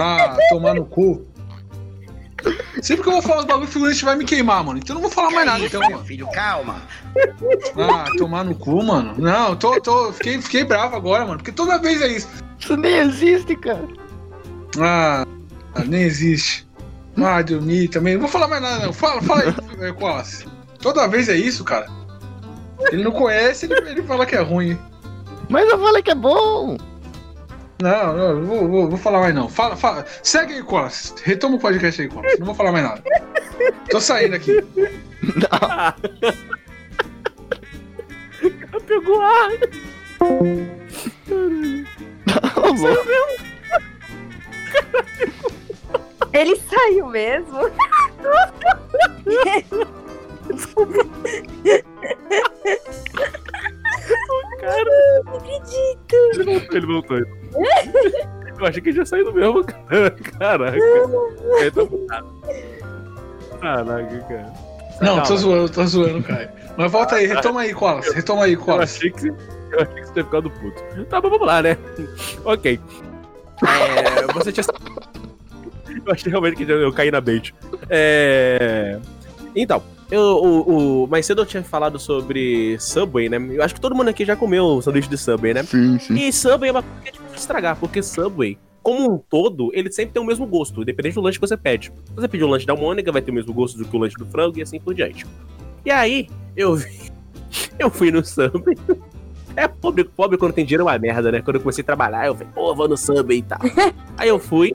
[0.00, 1.24] Ah, tomar no cu.
[2.82, 4.78] Sempre que eu vou falar os bagulhos, o figurante vai me queimar, mano.
[4.78, 6.04] Então eu não vou falar mais nada, então, mano.
[6.04, 6.82] Filho, calma.
[7.78, 9.14] Ah, tomar no cu, mano.
[9.16, 11.38] Não, eu tô, tô, fiquei, fiquei bravo agora, mano.
[11.38, 12.28] Porque toda vez é isso.
[12.58, 13.86] Isso nem existe, cara.
[14.78, 15.24] Ah,
[15.86, 16.66] nem existe.
[17.16, 18.14] Ah, dormir também.
[18.14, 18.92] Não vou falar mais nada, não.
[18.92, 20.46] Fala, fala aí, eh, Wallace.
[20.80, 21.86] Toda vez é isso, cara.
[22.90, 24.78] Ele não conhece, ele, ele fala que é ruim.
[25.48, 26.76] Mas eu falei que é bom.
[27.84, 29.46] Não, não, não vou, vou, vou falar mais não.
[29.46, 30.06] Fala, fala.
[30.22, 31.12] Segue aí, Wallace.
[31.22, 32.38] Retoma o podcast aí, Wallace.
[32.38, 33.02] Não vou falar mais nada.
[33.90, 34.52] Tô saindo aqui.
[38.86, 39.50] Pegou ar.
[40.20, 40.28] Ô,
[42.72, 43.04] louco.
[46.32, 47.58] Ele saiu mesmo?
[56.32, 57.43] Ele voltou, ele voltou.
[58.64, 60.10] Eu achei que ele já saiu do mesmo, cara.
[60.10, 60.78] Caraca.
[62.08, 62.24] Tá.
[63.60, 64.52] Caraca, cara.
[65.00, 65.22] Não, Calma.
[65.22, 66.54] tô zoando, tô zoando, cara.
[66.76, 68.14] Mas volta aí, retoma aí, Wallace.
[68.14, 68.96] Retoma aí, Eu Wallace.
[68.98, 70.82] achei que você, eu achei que você tinha ficado puto.
[71.10, 71.76] Tá bom, vamos lá, né?
[72.44, 72.80] Ok.
[73.66, 74.64] É, você tinha.
[76.06, 77.54] Eu achei realmente que eu caí na bait.
[77.90, 78.98] É.
[79.54, 83.36] Então, eu, o, o, mais cedo eu tinha falado sobre Subway, né?
[83.50, 85.62] Eu acho que todo mundo aqui já comeu sanduíche de Subway, né?
[85.62, 86.14] Sim, sim.
[86.14, 89.90] E Subway é uma coisa que é de estragar, porque Subway, como um todo, ele
[89.90, 91.86] sempre tem o mesmo gosto, independente do lanche que você pede.
[92.06, 93.98] Se você pedir um lanche da Mônica, vai ter o mesmo gosto do que o
[93.98, 95.26] lanche do frango e assim por diante.
[95.84, 97.12] E aí, eu vi.
[97.78, 98.76] Eu fui no Subway.
[99.56, 101.40] É pobre, pobre quando tem dinheiro é uma merda, né?
[101.40, 103.60] Quando eu comecei a trabalhar, eu falei, pô, vou no Subway e tal.
[104.18, 104.74] aí eu fui.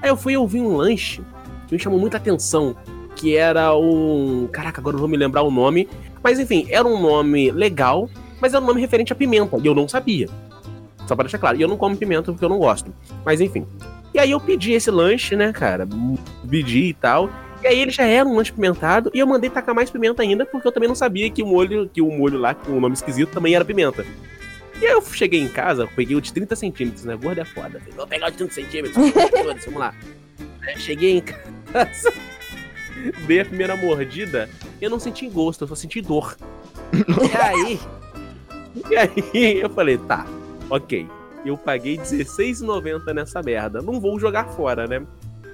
[0.00, 1.20] Aí eu fui e eu vi um lanche
[1.66, 2.76] que me chamou muita atenção.
[3.16, 4.48] Que era um.
[4.52, 5.88] Caraca, agora eu não vou me lembrar o nome.
[6.22, 8.08] Mas enfim, era um nome legal,
[8.40, 9.58] mas era um nome referente a pimenta.
[9.58, 10.28] E eu não sabia.
[11.06, 11.56] Só pra deixar claro.
[11.56, 12.94] E eu não como pimenta porque eu não gosto.
[13.24, 13.66] Mas enfim.
[14.12, 15.86] E aí eu pedi esse lanche, né, cara?
[16.48, 17.28] Pedi e tal.
[17.62, 19.10] E aí ele já era um lanche pimentado.
[19.14, 21.88] E eu mandei tacar mais pimenta ainda, porque eu também não sabia que o molho,
[21.88, 24.04] que o molho lá, com o nome esquisito, também era pimenta.
[24.80, 27.16] E aí eu cheguei em casa, peguei o de 30 centímetros, né?
[27.16, 27.78] Gordo é foda.
[27.80, 29.12] Falei, vou pegar o de 30 centímetros.
[29.64, 29.94] Vamos lá.
[30.76, 32.12] Cheguei em casa.
[33.26, 34.48] Dei a primeira mordida.
[34.80, 36.36] Eu não senti gosto, eu só senti dor.
[36.94, 37.80] E aí.
[38.90, 40.26] E aí eu falei, tá,
[40.70, 41.06] ok.
[41.44, 43.82] Eu paguei R$16,90 nessa merda.
[43.82, 45.02] Não vou jogar fora, né?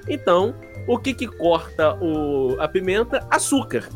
[0.08, 0.54] Então,
[0.86, 3.26] o que que corta o, a pimenta?
[3.30, 3.88] Açúcar.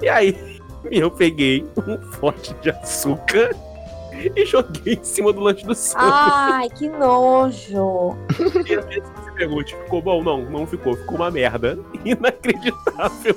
[0.00, 3.50] E aí, eu peguei um pote de açúcar
[4.34, 6.02] e joguei em cima do lanche do santo.
[6.02, 8.16] Ai, que nojo.
[8.66, 10.22] E às vezes você pergunta, ficou bom?
[10.22, 10.96] Não, não ficou.
[10.96, 11.78] Ficou uma merda.
[12.04, 13.36] Inacreditável.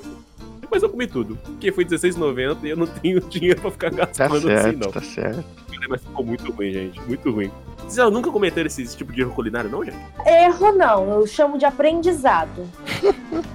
[0.72, 1.38] Mas eu comi tudo.
[1.43, 4.91] Porque foi R$16,90 e eu não tenho dinheiro pra ficar Tá gastando assim, certo, não.
[4.91, 5.43] tá certo.
[5.89, 7.01] Mas ficou muito ruim, gente.
[7.01, 7.51] Muito ruim.
[7.77, 9.97] Vocês já nunca cometeram esse, esse tipo de erro culinário, não, gente?
[10.25, 12.67] Erro não, eu chamo de aprendizado.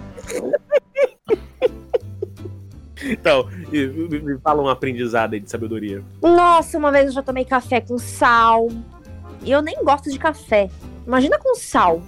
[3.09, 6.03] Então, me, me fala um aprendizado aí de sabedoria.
[6.21, 8.69] Nossa, uma vez eu já tomei café com sal.
[9.43, 10.69] E eu nem gosto de café.
[11.07, 12.03] Imagina com sal.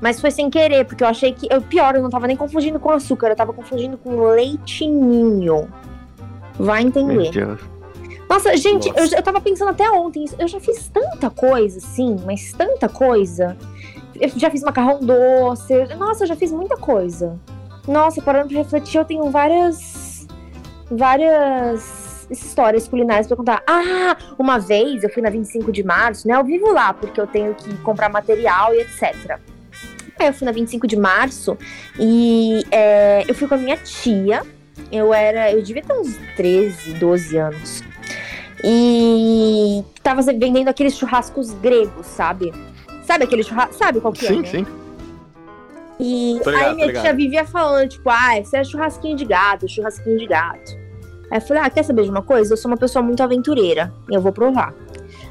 [0.00, 1.46] Mas foi sem querer, porque eu achei que.
[1.50, 5.68] Eu, pior, eu não tava nem confundindo com açúcar, eu tava confundindo com leitinho.
[6.58, 7.30] Vai Meu entender.
[7.30, 7.60] Deus.
[8.30, 9.16] Nossa, gente, Nossa.
[9.16, 13.56] Eu, eu tava pensando até ontem, eu já fiz tanta coisa, assim, mas tanta coisa.
[14.20, 17.36] Eu já fiz macarrão doce, nossa, eu já fiz muita coisa.
[17.88, 20.28] Nossa, parando pra refletir, eu tenho várias.
[20.88, 23.64] várias histórias culinárias pra contar.
[23.66, 26.36] Ah, uma vez eu fui na 25 de março, né?
[26.36, 29.40] Eu vivo lá, porque eu tenho que comprar material e etc.
[30.20, 31.58] Aí eu fui na 25 de março
[31.98, 34.42] e é, eu fui com a minha tia.
[34.92, 35.50] Eu era.
[35.50, 37.89] Eu devia ter uns 13, 12 anos.
[38.64, 42.52] E tava vendendo aqueles churrascos gregos, sabe?
[43.04, 43.74] Sabe aquele churrasco?
[43.74, 44.28] Sabe qual que é?
[44.28, 44.48] Sim, né?
[44.48, 44.66] sim.
[45.98, 47.02] E Tô ligado, aí minha tô ligado.
[47.02, 50.78] tia vivia falando, tipo, ah, isso é churrasquinho de gato, churrasquinho de gato.
[51.30, 52.52] Aí eu falei, ah, quer saber de uma coisa?
[52.52, 54.74] Eu sou uma pessoa muito aventureira, eu vou provar.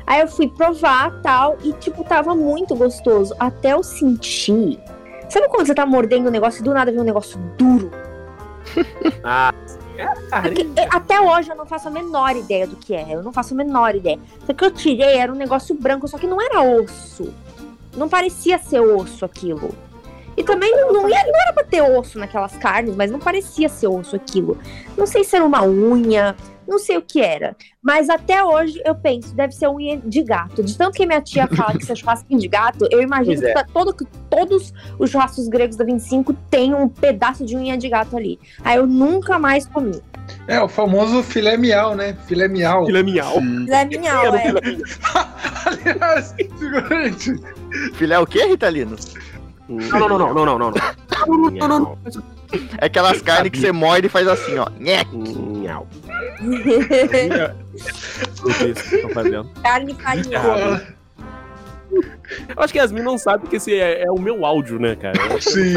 [0.05, 3.35] Aí eu fui provar tal, e tipo, tava muito gostoso.
[3.39, 4.79] Até eu sentir.
[5.27, 7.91] Sabe quando você tá mordendo um negócio e do nada vem um negócio duro?
[9.23, 9.53] Ah,
[10.41, 13.05] Porque, é, até hoje eu não faço a menor ideia do que é.
[13.09, 14.19] Eu não faço a menor ideia.
[14.45, 17.33] Só que eu tirei, era um negócio branco, só que não era osso.
[17.95, 19.73] Não parecia ser osso aquilo.
[20.37, 23.67] E também não, não, ia- não era pra ter osso naquelas carnes, mas não parecia
[23.67, 24.57] ser osso aquilo.
[24.97, 26.33] Não sei se era uma unha,
[26.65, 27.57] não sei o que era.
[27.81, 30.63] Mas até hoje eu penso, deve ser unha de gato.
[30.63, 33.47] De tanto que minha tia fala que isso é churrasquinho de gato, eu imagino é.
[33.47, 33.93] que tá todo,
[34.39, 38.39] todos os churrascos gregos da 25 tem um pedaço de unha de gato ali.
[38.63, 40.01] Aí eu nunca mais comi.
[40.47, 42.15] É, o famoso filé miau, né?
[42.27, 42.85] Filé miau.
[42.85, 43.33] filé miau.
[44.25, 44.41] Era o é.
[44.41, 44.61] filé-
[45.65, 47.35] Aliás, figurante.
[47.95, 48.95] Filé o quê, Ritalino?
[49.67, 50.73] Não, não, não, não, não, não, não.
[51.27, 51.97] Não, não, não.
[52.79, 54.67] É aquelas carnes que você morde e faz assim, ó.
[54.79, 55.85] Miau.
[59.13, 59.49] Fazendo.
[59.61, 60.81] Carne farinha.
[61.91, 65.17] Eu acho que Yasmin não sabe que esse é, é o meu áudio, né, cara?
[65.31, 65.73] Eu Sim.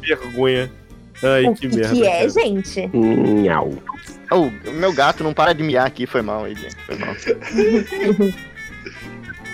[0.00, 0.70] Vergonha.
[1.22, 1.94] Ai, O que que, merda.
[1.94, 2.28] que é, cara.
[2.28, 2.88] gente?
[2.96, 3.72] Miau.
[4.32, 6.76] Oh, o meu gato não para de miar aqui, foi mal aí, gente.
[6.86, 7.14] Foi mal.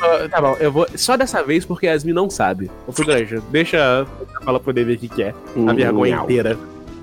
[0.02, 0.86] Ah, tá bom, eu vou.
[0.94, 2.70] Só dessa vez porque a Yasmin não sabe.
[2.86, 4.06] Ô, Figurante, deixa
[4.46, 5.34] ela poder ver o que, que é.
[5.68, 6.56] A vergonha inteira.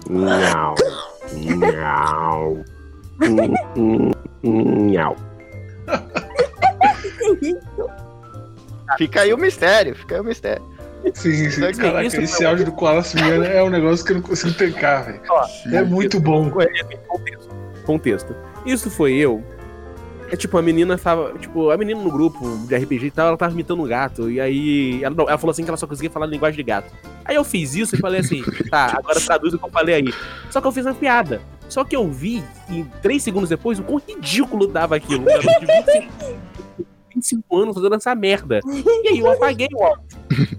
[0.10, 0.76] Miau.
[1.58, 2.64] Miau.
[4.44, 5.16] Miau.
[8.98, 10.64] Fica aí o mistério, fica aí o mistério.
[11.14, 11.68] Sim, sim.
[11.68, 14.54] Isso Caraca, isso esse áudio do Koala Sumiana é um negócio que eu não consigo
[14.54, 15.22] tancar, velho.
[15.72, 16.50] É muito bom.
[16.50, 17.50] Contexto.
[17.86, 18.36] Contexto.
[18.66, 19.44] Isso foi eu.
[20.32, 21.34] É tipo, a menina tava.
[21.38, 24.32] Tipo, a menina no grupo de RPG e tal, ela tava imitando um gato.
[24.32, 25.04] E aí.
[25.04, 26.92] Ela, não, ela falou assim que ela só conseguia falar linguagem de gato.
[27.26, 30.14] Aí eu fiz isso e falei assim, tá, agora traduz o que eu falei aí.
[30.50, 31.42] Só que eu fiz uma piada.
[31.70, 35.26] Só que eu vi, e três segundos depois, o quão ridículo dava aquilo.
[35.26, 36.08] De
[37.24, 38.60] 25, 25 anos fazendo essa merda.
[39.04, 40.04] E aí eu apaguei o áudio.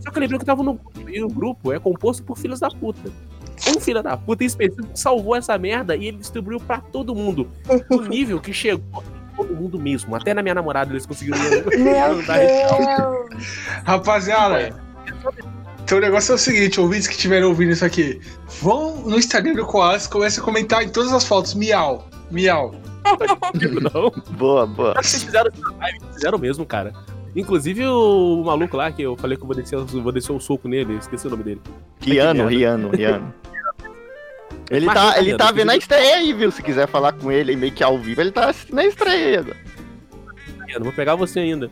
[0.01, 1.11] Só que eu lembrei que eu tava no grupo.
[1.11, 3.12] E o grupo é composto por filhos da puta.
[3.69, 7.49] Um filho da puta em específico salvou essa merda e ele distribuiu pra todo mundo.
[7.91, 9.05] No nível que chegou
[9.37, 10.15] todo mundo mesmo.
[10.15, 11.39] Até na minha namorada eles conseguiram.
[11.39, 12.27] Deus.
[13.85, 14.75] Rapaziada,
[15.85, 18.19] então o negócio é o seguinte, ouvintes que estiverem ouvindo isso aqui,
[18.62, 22.75] vão no Instagram do Koala e comecem a comentar em todas as fotos, miau, miau.
[23.92, 24.11] Não.
[24.36, 24.94] Boa, boa.
[24.94, 25.50] Vocês fizeram
[26.12, 26.92] fizeram mesmo, cara.
[27.36, 30.68] Inclusive o maluco lá que eu falei que eu vou descer, vou descer o soco
[30.68, 31.61] nele, esqueci o nome dele.
[32.00, 32.46] Riano.
[32.46, 33.34] Riano, Riano.
[34.70, 36.50] Ele Mas, tá, ele tá vendo a estreia aí, viu?
[36.50, 39.36] Se quiser falar com ele meio que ao vivo, ele tá assistindo a estreia aí
[39.36, 39.57] agora.
[40.66, 41.70] Riano, vou pegar você ainda.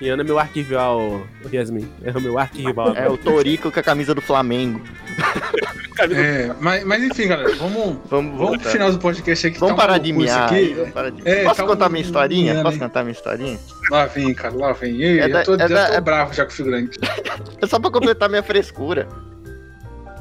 [0.00, 1.88] Riano é meu arquivial, Yasmin.
[2.02, 2.94] É o meu arquivial.
[2.94, 4.82] É o Torico com a camisa do Flamengo.
[5.98, 9.58] É, mas, mas enfim, galera, vamos, Vamos, vamos pro final do podcast aqui.
[9.58, 10.44] Vamos tá um parar de miar.
[10.52, 10.74] aqui.
[10.74, 12.52] vamos parar de- É, Posso tá contar um minha historinha?
[12.52, 12.82] miando, Posso hein?
[12.82, 13.58] contar minha historinha?
[13.90, 15.00] Lá vem, cara, lá vem.
[15.00, 16.98] Ei, É eu da- tô, é já da- tô é- bravo já com o figurante.
[17.62, 19.06] É só pra completar minha frescura.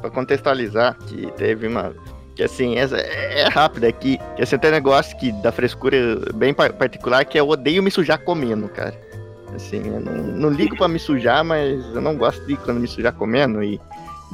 [0.01, 1.93] Pra contextualizar que teve uma.
[2.35, 4.19] Que assim, essa é é rápido aqui.
[4.35, 5.97] Que assim, tem um negócio que da frescura
[6.35, 8.93] bem pa- particular que eu odeio me sujar comendo, cara.
[9.55, 12.87] Assim, eu não, não ligo pra me sujar, mas eu não gosto de quando me
[12.87, 13.63] sujar comendo.
[13.63, 13.79] E,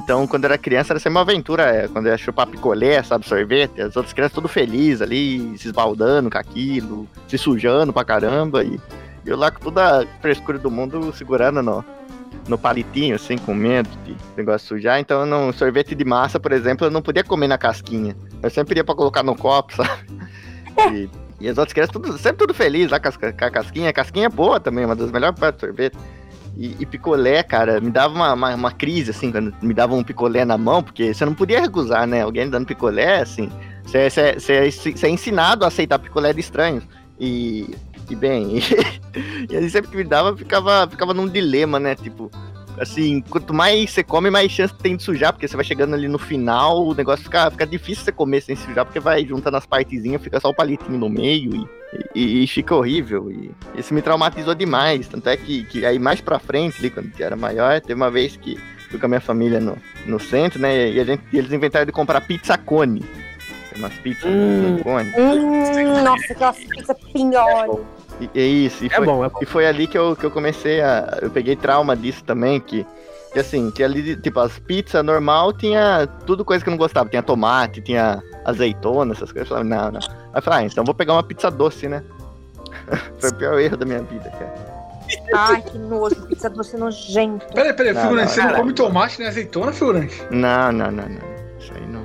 [0.02, 1.62] então, quando era criança, era sempre uma aventura.
[1.64, 5.68] é, Quando eu ia chupar picolé, sabe, sorvete, as outras crianças tudo felizes ali, se
[5.68, 8.62] esbaldando com aquilo, se sujando pra caramba.
[8.64, 8.78] E
[9.26, 11.84] eu lá com toda a frescura do mundo segurando no,
[12.48, 14.98] no palitinho, assim, com medo de negócio sujar.
[15.00, 18.16] Então, no sorvete de massa, por exemplo, eu não podia comer na casquinha.
[18.42, 19.90] Eu sempre ia pra colocar no copo, sabe?
[20.92, 23.90] E, e as outras crianças tudo, sempre tudo feliz lá com, as- com a casquinha.
[23.90, 25.96] A casquinha é boa também, uma das melhores partes do sorvete.
[26.56, 30.04] E, e picolé, cara, me dava uma, uma, uma crise, assim, quando me dava um
[30.04, 32.22] picolé na mão, porque você não podia recusar, né?
[32.22, 33.50] Alguém dando picolé, assim.
[33.84, 36.84] Você, você, você, você é ensinado a aceitar picolé de estranhos.
[37.18, 37.74] E,
[38.08, 38.58] e bem,
[39.50, 41.94] e, aí sempre que me dava, ficava, ficava num dilema, né?
[41.94, 42.30] Tipo,
[42.80, 46.08] assim, quanto mais você come, mais chance tem de sujar, porque você vai chegando ali
[46.08, 49.66] no final, o negócio fica, fica difícil você comer sem sujar, porque vai juntando as
[49.66, 51.66] partezinhas, fica só o palitinho no meio e,
[52.14, 53.30] e, e fica horrível.
[53.30, 55.06] E isso me traumatizou demais.
[55.08, 58.10] Tanto é que, que aí mais pra frente, ali, quando eu era maior, teve uma
[58.10, 58.56] vez que
[58.88, 59.76] fui com a minha família no,
[60.06, 60.90] no centro, né?
[60.90, 63.00] E, a gente, eles inventaram de comprar pizza cone.
[63.72, 64.78] Tem umas pizzas Hum.
[64.78, 65.12] com cone.
[65.16, 67.80] Hum, nossa, aquela pizza pinhole.
[68.20, 68.84] E, é isso.
[68.84, 69.38] E É foi, bom, é bom.
[69.40, 71.18] E foi ali que eu, que eu comecei a.
[71.22, 72.86] Eu peguei trauma disso também, que.
[73.32, 77.08] Que assim, tinha ali, tipo, as pizzas normal tinha tudo coisa que eu não gostava.
[77.08, 79.48] Tinha tomate, tinha azeitona, essas coisas.
[79.48, 80.00] Eu falava, não, não.
[80.00, 82.02] Aí eu falei, ah, então vou pegar uma pizza doce, né?
[83.18, 84.80] foi o pior erro da minha vida, cara.
[85.34, 87.46] Ai, que nojo, pizza doce nojento.
[87.54, 90.22] Peraí, peraí, figurante, não, você não come tomate nem azeitona, figurante?
[90.30, 91.29] Não, não, não, não.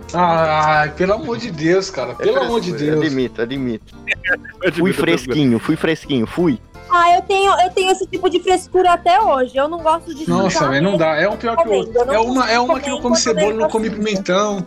[0.08, 0.44] Isso aí não.
[0.44, 2.14] Ai, pelo amor de Deus, cara.
[2.16, 3.06] Pelo amor de Deus.
[3.06, 3.96] Admito, admito.
[4.74, 6.60] Fui fresquinho, fui fresquinho, fui.
[6.90, 9.58] Ah, eu tenho, eu tenho esse tipo de frescura até hoje.
[9.58, 11.16] Eu não gosto de Nossa, velho, não dá.
[11.16, 12.14] É um pior que o outro.
[12.14, 14.66] É uma, é uma que não come cebola, não come pimentão.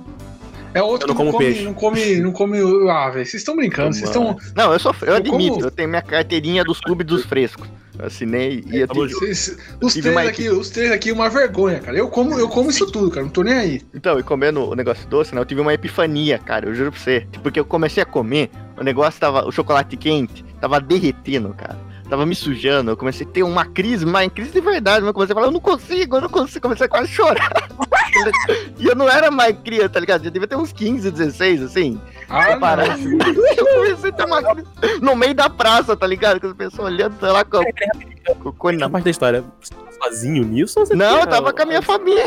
[0.78, 1.62] É outro Eu não que como come, peixe.
[1.62, 2.58] não come, não come.
[2.90, 3.92] Ah, velho, vocês estão brincando.
[3.94, 4.36] Vocês estão.
[4.54, 4.94] Não, eu sou.
[5.02, 7.68] Eu Eu admito, como- eu tenho minha carteirinha dos clubes dos frescos.
[7.98, 11.80] Eu assinei e eu Tamo tive- vocês- Os três aqui, os três aqui, uma vergonha,
[11.80, 11.96] cara.
[11.98, 13.22] Eu como, eu como isso tudo, cara.
[13.24, 13.82] Não tô nem aí.
[13.92, 15.40] Então, e comendo o negócio doce, né?
[15.40, 17.26] Eu tive uma epifania, cara, eu juro pra você.
[17.42, 19.44] Porque eu comecei a comer, o negócio tava.
[19.48, 21.76] O chocolate quente tava derretendo, cara.
[22.08, 22.90] Tava me sujando.
[22.90, 25.04] Eu comecei a ter uma crise, mas crise de verdade.
[25.04, 26.62] Eu comecei a falar, eu não consigo, eu não consigo.
[26.62, 27.68] Comecei a quase chorar.
[28.78, 30.24] e eu não era mais criança, tá ligado?
[30.24, 32.00] Eu devia ter uns 15, 16, assim.
[32.28, 32.52] Ah.
[32.52, 34.68] Eu comecei a ter uma crise
[35.00, 36.40] no meio da praça, tá ligado?
[36.40, 37.62] Com as pessoas olhando, sei lá, com,
[38.40, 41.26] com o cone na parte da história, você tá sozinho nisso ou você Não, eu
[41.26, 42.24] tava com a minha família.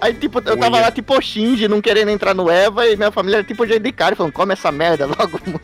[0.00, 3.38] Aí, tipo, eu tava lá, tipo, Shinji, não querendo entrar no Eva, e minha família
[3.38, 5.60] era tipo jeito de cara, falando, come essa merda logo, mano.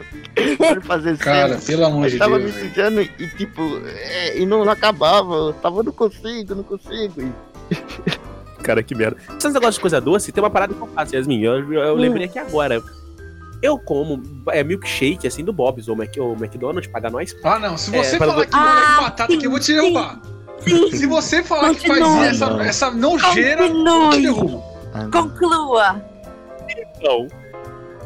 [0.56, 1.60] Pode fazer Cara, cena.
[1.66, 2.54] pelo amor Eu de tava Deus.
[2.54, 2.68] me velho.
[2.70, 5.34] sujando e, tipo, é, e não, não acabava.
[5.34, 7.22] Eu tava, não consigo, não consigo.
[7.22, 9.16] E- Cara, que merda.
[9.36, 11.42] Esse negócio de coisa doce, tem uma parada que eu faço, Yasmin.
[11.42, 12.80] Eu, eu lembrei aqui agora.
[13.60, 17.34] Eu como é, milkshake, assim, do Bob's ou, Mac, ou McDonald's, paga nós.
[17.42, 17.76] Ah, não.
[17.76, 20.20] Se você É, falar que Ah, batata aqui, eu vou te sim, derrubar.
[20.66, 22.26] Sim, Se você falar que faz Continue.
[22.26, 22.60] essa, Não.
[22.60, 24.60] essa nojeira, eu te continue.
[24.94, 25.10] Ah, não.
[25.10, 26.02] Conclua.
[26.68, 27.28] Então,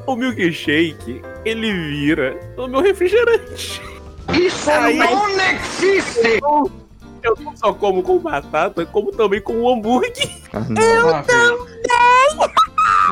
[0.07, 3.81] o milkshake, ele vira o meu refrigerante.
[4.33, 6.41] Isso aí não existe!
[7.23, 10.13] Eu não só como com batata, como também com hambúrguer.
[10.53, 11.09] Ah, não.
[11.15, 11.62] Ah, filho.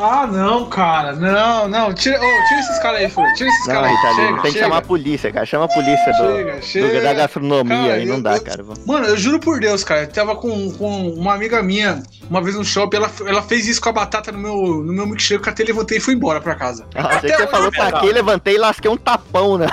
[0.03, 1.13] Ah, não, cara.
[1.13, 1.93] Não, não.
[1.93, 3.35] Tira, ô, tira esses caras aí, filho.
[3.35, 3.97] Tira esses caras aí.
[3.97, 4.65] Chega, tem que chega.
[4.65, 5.47] chamar a polícia, cara.
[5.47, 7.01] Chama a polícia do, Chega, do- chega.
[7.03, 8.65] da gastronomia Cara, aí, não eu- dá, eu- cara.
[8.87, 10.03] Mano, eu juro por Deus, cara.
[10.03, 13.81] Eu tava com, com uma amiga minha, uma vez no shopping, ela, ela fez isso
[13.81, 16.55] com a batata no meu, no meu milkshake, eu até levantei e fui embora pra
[16.55, 16.87] casa.
[16.95, 19.67] Ah, Até que você falou saquei, levantei e lasquei um tapão, né?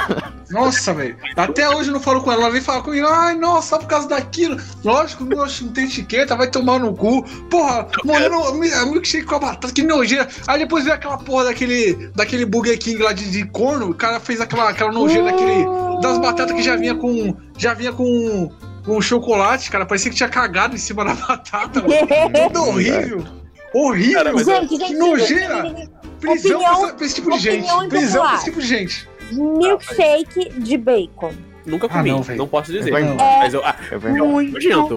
[0.50, 1.18] Nossa, velho.
[1.36, 2.44] Até hoje eu não falo com ela.
[2.44, 4.58] Ela vem falar comigo, ai, nossa, só por causa daquilo.
[4.84, 7.24] Lógico, não, não tem etiqueta, vai tomar no cu.
[7.50, 10.28] Porra, morrendo milkshake com a batata, que nojeira.
[10.48, 14.20] Aí depois veio aquela porra daquele, daquele Burger King lá de, de corno, o cara
[14.20, 15.66] fez aquela, aquela nojeira daquele,
[16.02, 18.50] das batatas que já vinha com, já vinha com,
[18.86, 19.86] com chocolate, cara.
[19.86, 21.82] Parecia que tinha cagado em cima da batata.
[21.82, 23.26] Tudo horrível.
[23.74, 24.14] Horrível.
[24.14, 25.76] Cara, mas Gente, que nojeira.
[26.20, 26.60] Prisão
[26.96, 27.90] pra, esse tipo de gente.
[27.90, 29.08] Prisão pra esse tipo de gente.
[29.32, 31.34] Milkshake de bacon.
[31.66, 32.48] Nunca Ah, comi, não, não, velho.
[32.48, 32.90] posso dizer.
[32.90, 33.40] Embora.
[33.40, 34.58] Mas eu, ah, Eu Muito.
[34.72, 34.88] Eu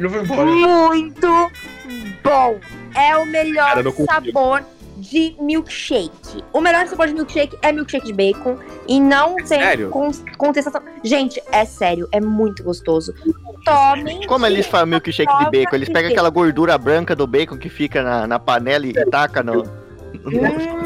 [0.47, 1.51] muito
[2.23, 2.59] bom.
[2.95, 4.63] É o melhor Cara, eu não sabor
[4.97, 6.45] de milkshake.
[6.53, 8.57] O melhor sabor de milkshake é milkshake de bacon.
[8.87, 9.91] E não É tem sério?
[10.37, 10.83] contestação.
[11.03, 13.15] Gente, é sério, é muito gostoso.
[13.65, 14.27] Tomem.
[14.27, 15.75] Como eles fazem milkshake de bacon?
[15.77, 19.65] Eles pegam aquela gordura branca do bacon que fica na, na panela e taca no,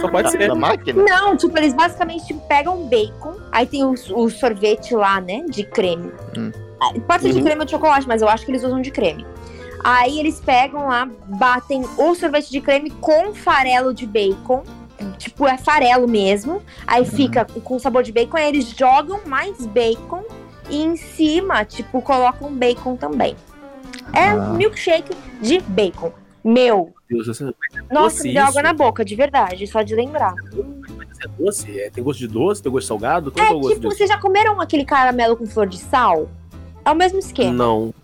[0.00, 0.48] Só pode na, ser.
[0.48, 1.02] na máquina?
[1.02, 5.64] Não, tipo, eles basicamente tipo, pegam bacon, aí tem o, o sorvete lá, né, de
[5.64, 6.12] creme.
[6.36, 6.52] Hum.
[6.80, 7.44] Ah, Pode ser de Uhum.
[7.44, 9.26] creme ou de chocolate, mas eu acho que eles usam de creme.
[9.82, 14.62] Aí eles pegam lá, batem o sorvete de creme com farelo de bacon.
[15.18, 16.62] Tipo, é farelo mesmo.
[16.86, 17.06] Aí Uhum.
[17.06, 20.22] fica com sabor de bacon, aí eles jogam mais bacon
[20.70, 23.36] e em cima, tipo, colocam bacon também.
[24.12, 24.36] É Ah.
[24.54, 26.12] milkshake de bacon.
[26.42, 27.44] Meu, Deus, essa-
[27.90, 28.50] nossa, Doce me deu isso?
[28.50, 30.34] água na boca, de verdade, só de lembrar.
[31.24, 31.80] é doce?
[31.80, 33.30] É, tem gosto de doce, tem gosto de salgado?
[33.32, 33.96] Qual é, o É gosto tipo, disso?
[33.98, 36.28] vocês já comeram aquele caramelo com flor de sal?
[36.84, 37.52] É o mesmo esquema.
[37.52, 37.94] Não.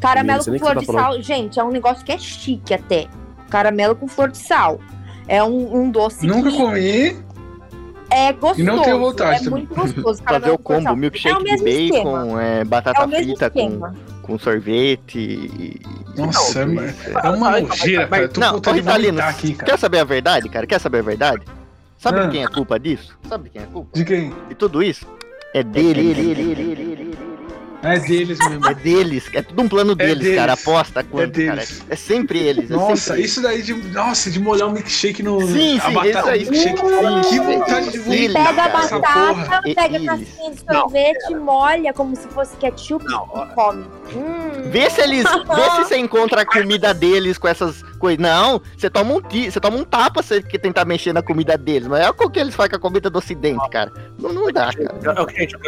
[0.00, 2.18] Caramelo Não sei com flor que de tá sal, gente, é um negócio que é
[2.18, 3.06] chique até.
[3.50, 4.78] Caramelo com flor de sal.
[5.26, 7.16] É um, um doce Nunca que comi.
[8.10, 8.60] é gostoso.
[8.60, 9.50] E não tenho vontade É também.
[9.66, 10.04] muito gostoso.
[10.22, 13.46] Fazer caramelo o combo, milkshake É o de bacon, é, É batata o mesmo frita
[13.46, 13.90] esquema.
[13.90, 15.80] com sorvete e...
[16.16, 16.94] Nossa, Não, é,
[17.24, 18.28] é uma nojeira, cara.
[18.28, 19.70] Tô Não, com Ritalino, vomitar aqui, cara.
[19.72, 20.66] Quer saber a verdade, cara?
[20.66, 21.44] Quer saber a verdade?
[21.98, 22.28] Sabe Ah.
[22.28, 23.16] quem é a culpa disso?
[23.28, 23.90] Sabe quem é culpa?
[23.94, 24.32] De quem?
[24.50, 25.06] E tudo isso
[25.54, 26.93] é dele.
[27.84, 28.66] É deles mesmo.
[28.66, 30.36] É deles, é tudo um plano deles, deles.
[30.36, 30.52] cara.
[30.54, 31.78] Aposta quanto, deles.
[31.78, 31.86] cara.
[31.90, 32.70] É sempre eles.
[32.70, 33.74] é Nossa, sempre isso daí de.
[33.74, 35.40] Nossa, de molhar um milkshake no.
[35.46, 36.50] Sim, a sim, batata isso aí.
[36.50, 36.78] milkshake.
[36.78, 39.00] Sim, que vontade de Eles, vomitar Pega a cara.
[39.00, 39.68] batata.
[39.68, 43.84] E- pega a casquinha de sorvete, molha como se fosse ketchup e come.
[44.14, 44.70] Hum.
[44.70, 45.24] Vê se eles.
[45.24, 48.18] Vê se você encontra a comida deles com essas coisas.
[48.18, 51.56] Não, você toma um ti, você toma um tapa se você tentar mexer na comida
[51.58, 51.86] deles.
[51.88, 53.92] Mas é o que eles fazem com a comida do ocidente, cara.
[54.18, 54.94] Não, não dá, cara.
[55.02, 55.60] Eu- eu- Gente, eu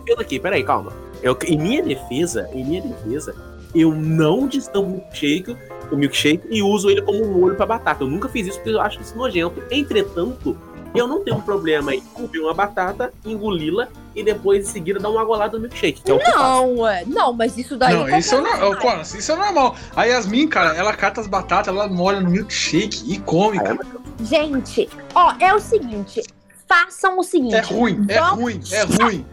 [0.00, 0.92] defendo aqui, peraí, calma.
[0.92, 1.09] Eu,
[1.46, 3.34] em minha defesa, em minha defesa,
[3.74, 5.56] eu não destampo o milkshake,
[5.90, 8.04] o milkshake e uso ele como um molho pra batata.
[8.04, 9.62] Eu nunca fiz isso porque eu acho isso nojento.
[9.70, 10.56] Entretanto,
[10.94, 15.08] eu não tenho um problema em comer uma batata, engoli-la e depois em seguida dar
[15.08, 16.44] uma golada no milkshake, que é o que eu faço.
[16.44, 17.04] Não, ué.
[17.06, 17.94] Não, mas isso daí.
[17.94, 18.66] Não, isso é, qualquer no...
[18.66, 18.82] Ô, faz.
[18.82, 19.76] Conas, isso é normal.
[19.94, 23.78] A Yasmin, cara, ela cata as batatas, ela molha no milkshake e come, cara.
[24.22, 26.22] Gente, ó, é o seguinte.
[26.68, 27.54] Façam o seguinte.
[27.54, 29.26] É ruim, é ruim, é ruim.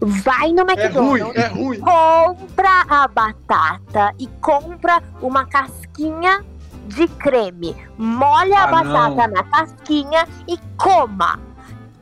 [0.00, 1.36] Vai no É ruim, McDonald's.
[1.36, 1.80] é ruim.
[1.80, 6.44] compra a batata e compra uma casquinha
[6.88, 7.76] de creme.
[7.96, 11.38] Molha a Ah, batata na casquinha e coma.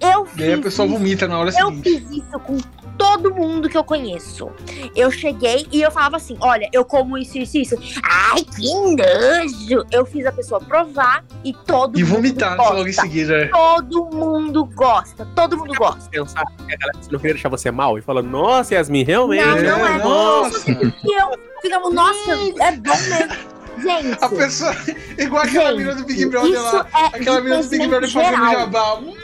[0.01, 1.83] Eu E aí a fiz pessoa isso, vomita na hora eu seguinte.
[2.01, 2.57] fiz isso com
[3.01, 4.51] todo mundo que eu conheço.
[4.95, 7.77] Eu cheguei e eu falava assim: olha, eu como isso, isso, isso.
[8.03, 9.85] Ai, que nojo!
[9.91, 12.75] Eu fiz a pessoa provar e todo E mundo vomitar gosta.
[12.75, 13.35] logo em seguida.
[13.45, 13.49] é.
[13.49, 16.09] Todo mundo gosta, todo mundo gosta.
[16.11, 19.45] Pensar que a galera não queria deixar você mal e falando, nossa, Yasmin, realmente.
[19.47, 19.99] Não, não é.
[19.99, 20.71] Nossa.
[20.71, 23.51] E eu ficava, nossa, é bom mesmo.
[23.81, 24.77] Gente, A pessoa.
[25.17, 26.87] Igual aquela Gente, menina do Big Brother lá.
[26.93, 28.53] é Aquela menina do Big Brother fazendo geral.
[28.53, 28.95] jabá.
[28.97, 29.15] Hum,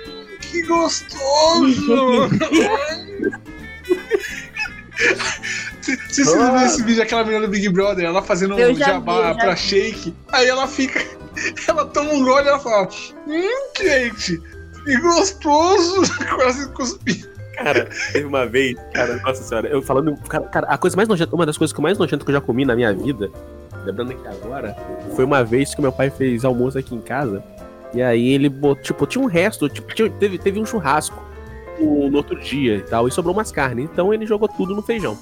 [0.40, 2.30] que gostoso!
[5.80, 9.22] Você você viu esse vídeo daquela menina do Big Brother, ela fazendo um vi, jabá
[9.28, 9.60] já pra vi.
[9.60, 11.00] shake, aí ela fica.
[11.68, 12.88] Ela toma um gole e ela fala:
[13.26, 14.40] Hum, gente,
[14.86, 16.00] que gostoso!
[16.34, 17.26] Quase cuspi.
[17.56, 21.34] Cara, teve uma vez, cara, nossa senhora, eu falando, cara, cara, a coisa mais nojenta,
[21.36, 23.30] uma das coisas que eu mais nojenta que eu já comi na minha vida,
[23.84, 24.74] lembrando aqui agora,
[25.14, 27.44] foi uma vez que meu pai fez almoço aqui em casa,
[27.92, 31.22] e aí ele botou, tipo, tinha um resto, tipo, tinha- teve, teve um churrasco
[31.78, 34.82] no, no outro dia e tal, e sobrou umas carnes, então ele jogou tudo no
[34.82, 35.16] feijão.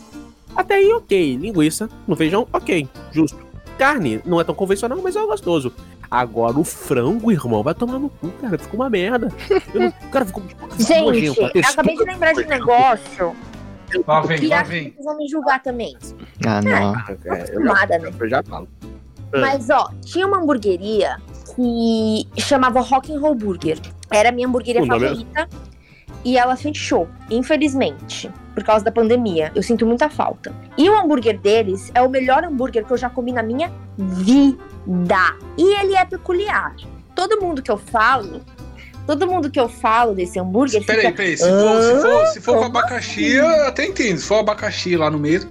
[0.55, 3.39] Até aí, ok, linguiça no feijão, ok, justo.
[3.79, 5.73] Carne, não é tão convencional, mas é gostoso.
[6.11, 9.33] Agora o frango, irmão, vai tomar no cu, cara, ficou uma merda.
[9.75, 10.43] Eu não- cara, ficou,
[10.79, 13.35] gente, nojento, eu acabei de lembrar de um negócio
[14.07, 14.91] Lá vem, que lá acho que vem.
[14.93, 15.97] vocês vão me julgar também.
[16.47, 16.71] Ah, não.
[16.73, 18.11] É, eu já, Acostumada, né?
[18.21, 18.69] eu já falo.
[19.33, 19.41] É.
[19.41, 21.17] Mas, ó, tinha uma hamburgueria
[21.55, 23.79] que chamava Rock and Roll Burger.
[24.11, 25.49] Era a minha hamburgueria O é- favorita.
[26.25, 29.53] E ela fechou, infelizmente, por causa da pandemia.
[29.55, 30.55] Eu sinto muita falta.
[30.79, 35.37] E o hambúrguer deles é o melhor hambúrguer que eu já comi na minha vida.
[35.59, 36.75] E ele é peculiar.
[37.15, 38.41] Todo mundo que eu falo,
[39.07, 41.17] todo mundo que eu falo desse hambúrguer Peraí, fica...
[41.17, 41.37] peraí.
[41.37, 44.19] Se for, se for, se for com como abacaxi, eu até entendo.
[44.19, 45.47] Se for abacaxi lá no meio.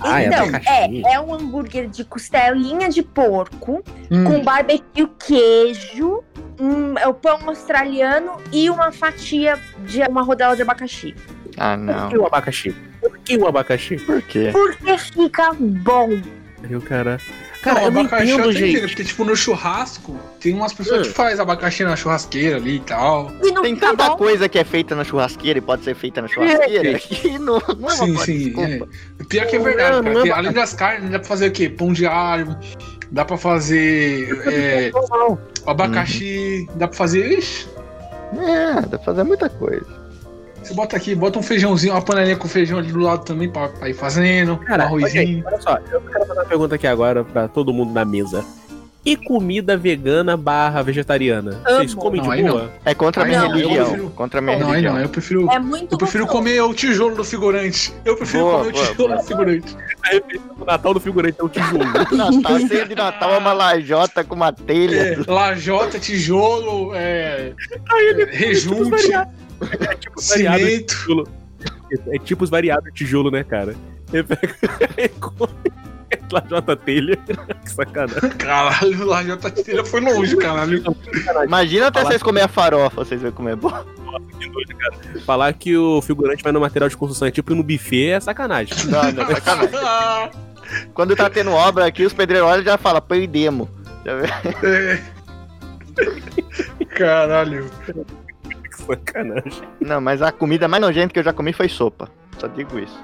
[0.00, 4.24] Ah, é então, é, é um hambúrguer de costelinha de porco Hum.
[4.24, 6.22] com barbecue, queijo,
[6.60, 11.14] um, é o pão australiano e uma fatia de uma rodela de abacaxi.
[11.56, 12.08] Ah, Por não.
[12.08, 12.74] que o abacaxi?
[13.00, 13.96] Por que o abacaxi?
[13.98, 14.50] Por quê?
[14.52, 16.08] Porque fica bom.
[16.68, 17.18] Eu, cara.
[17.62, 18.80] Cara, Não, eu não abacaxi entendo, gente.
[18.86, 23.32] porque, tipo, no churrasco, tem umas pessoas que fazem abacaxi na churrasqueira ali e tal.
[23.42, 24.16] E não Tem tanta bom.
[24.16, 27.60] coisa que é feita na churrasqueira e pode ser feita na churrasqueira que não, não
[27.60, 28.38] é uma Sim, boa sim.
[28.44, 28.88] desculpa.
[29.20, 29.24] É.
[29.24, 30.14] Pior que é verdade, não, cara.
[30.14, 31.68] não é além das carnes, dá pra fazer o quê?
[31.68, 32.56] Pão de alho,
[33.10, 34.90] dá pra fazer é,
[35.66, 37.26] abacaxi, dá pra fazer.
[37.38, 37.66] Ixi,
[38.38, 39.97] É, dá pra fazer muita coisa.
[40.68, 43.68] Você bota aqui, bota um feijãozinho, uma panelinha com feijão ali do lado também pra,
[43.68, 45.42] pra ir fazendo, um Cara, arrozinho.
[45.46, 48.44] Olha só, eu quero fazer uma pergunta aqui agora pra todo mundo na mesa.
[49.06, 51.62] E comida vegana barra vegetariana?
[51.64, 52.70] Vocês comem Não, de boa?
[52.84, 53.86] É contra a minha Não, religião.
[53.86, 54.94] prefiro- Contra a minha Não, religião.
[54.94, 55.50] não, eu prefiro.
[55.50, 56.44] É muito Eu prefiro gostoso.
[56.44, 57.94] comer o tijolo do figurante.
[58.04, 59.20] Eu prefiro Boa, comer o boa, tijolo boa.
[59.22, 59.76] do figurante.
[60.60, 61.84] O Natal do figurante é o tijolo.
[62.12, 64.96] Natal, ceia de Natal é uma lajota com uma telha.
[64.96, 67.52] É, lajota, tijolo, é,
[67.90, 68.90] Aí é, rejunte.
[69.80, 70.86] É tipo cimento.
[70.96, 71.28] tijolo.
[72.10, 73.74] É tipos variados de tijolo, né, cara?
[74.12, 74.54] Ele pega
[74.98, 77.16] e lajota telha.
[77.16, 78.30] que sacanagem.
[78.38, 80.82] Caralho, lajota telha foi longe, caralho.
[81.44, 83.72] Imagina até Falar- vocês comer a farofa, vocês verem como é bom.
[85.26, 88.74] Falar que o figurante vai no material de construção é tipo no buffet é sacanagem.
[88.86, 90.30] Não, não, sacanagem.
[90.94, 93.68] Quando tá tendo obra aqui, os pedreiros olham e já falam, perdemos.
[94.04, 94.12] Já?
[94.66, 95.02] É.
[96.96, 97.70] Caralho.
[98.88, 99.62] Sacanagem.
[99.80, 102.08] Não, mas a comida mais nojenta que eu já comi foi sopa.
[102.38, 102.98] Só digo isso.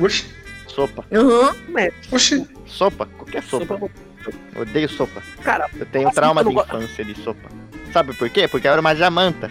[0.00, 0.26] Oxi,
[0.66, 1.04] Sopa.
[1.10, 1.50] Uhum.
[2.12, 2.46] oxi.
[2.66, 3.06] Sopa.
[3.16, 3.66] Qualquer sopa.
[3.78, 3.90] Sopa-
[4.54, 5.22] Eu odeio sopa.
[5.42, 7.48] Cara, Eu tenho Nossa, trauma de infância de sopa.
[7.92, 8.46] Sabe por quê?
[8.48, 9.50] Porque eu era uma jamanta.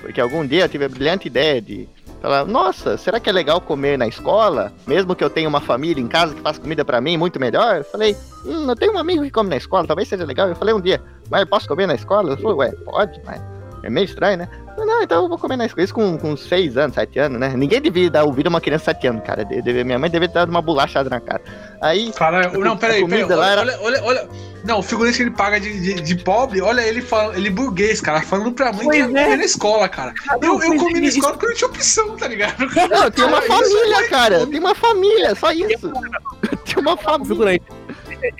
[0.00, 1.88] Porque algum dia eu tive a brilhante ideia de
[2.22, 4.72] Falava, nossa, será que é legal comer na escola?
[4.86, 7.76] Mesmo que eu tenha uma família em casa que faz comida pra mim muito melhor?
[7.76, 10.48] Eu falei, hum, eu tenho um amigo que come na escola, talvez seja legal.
[10.48, 12.30] Eu falei um dia, mas posso comer na escola?
[12.32, 13.40] Eu falei, ué, pode, mas
[13.86, 14.48] é meio estranho, né?
[14.76, 15.84] Não, então eu vou comer na escola.
[15.84, 17.48] Isso com, com 6 anos, 7 anos, né?
[17.56, 19.44] Ninguém devia dar ouvido a uma criança de 7 anos, cara.
[19.44, 21.40] Deve- minha mãe deveria ter dado uma bolachada na cara.
[21.80, 23.24] Aí, Cara, não, peraí, peraí.
[23.24, 24.28] Olha, era- olha, olha, olha.
[24.64, 28.00] Não, o figurante que ele paga de, de, de pobre, olha ele falando, ele burguês,
[28.00, 29.06] cara, falando pra mãe que Pois ia é.
[29.08, 30.12] comer na escola, cara.
[30.42, 32.56] Eu, eu comi é, na isso- escola porque eu não tinha opção, tá ligado?
[32.90, 34.46] não, tem uma isso família, é- cara.
[34.46, 35.90] Tem uma família, só isso.
[36.66, 37.60] Tem uma família.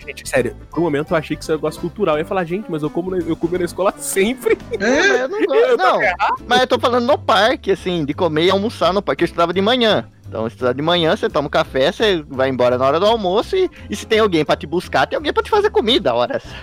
[0.06, 2.16] Gente, sério, por um momento eu achei que isso era um negócio cultural.
[2.16, 4.56] Eu ia falar, gente, mas eu como na- eu comi na escola sempre.
[4.80, 6.00] É, Eu não gosto, não.
[6.46, 9.24] Mas eu tô falando no parque, assim, de comer e almoçar no parque.
[9.24, 10.08] Eu estudava de manhã.
[10.28, 13.54] Então, estudar de manhã, você toma um café, você vai embora na hora do almoço
[13.56, 16.42] e, e se tem alguém pra te buscar, tem alguém pra te fazer comida, horas.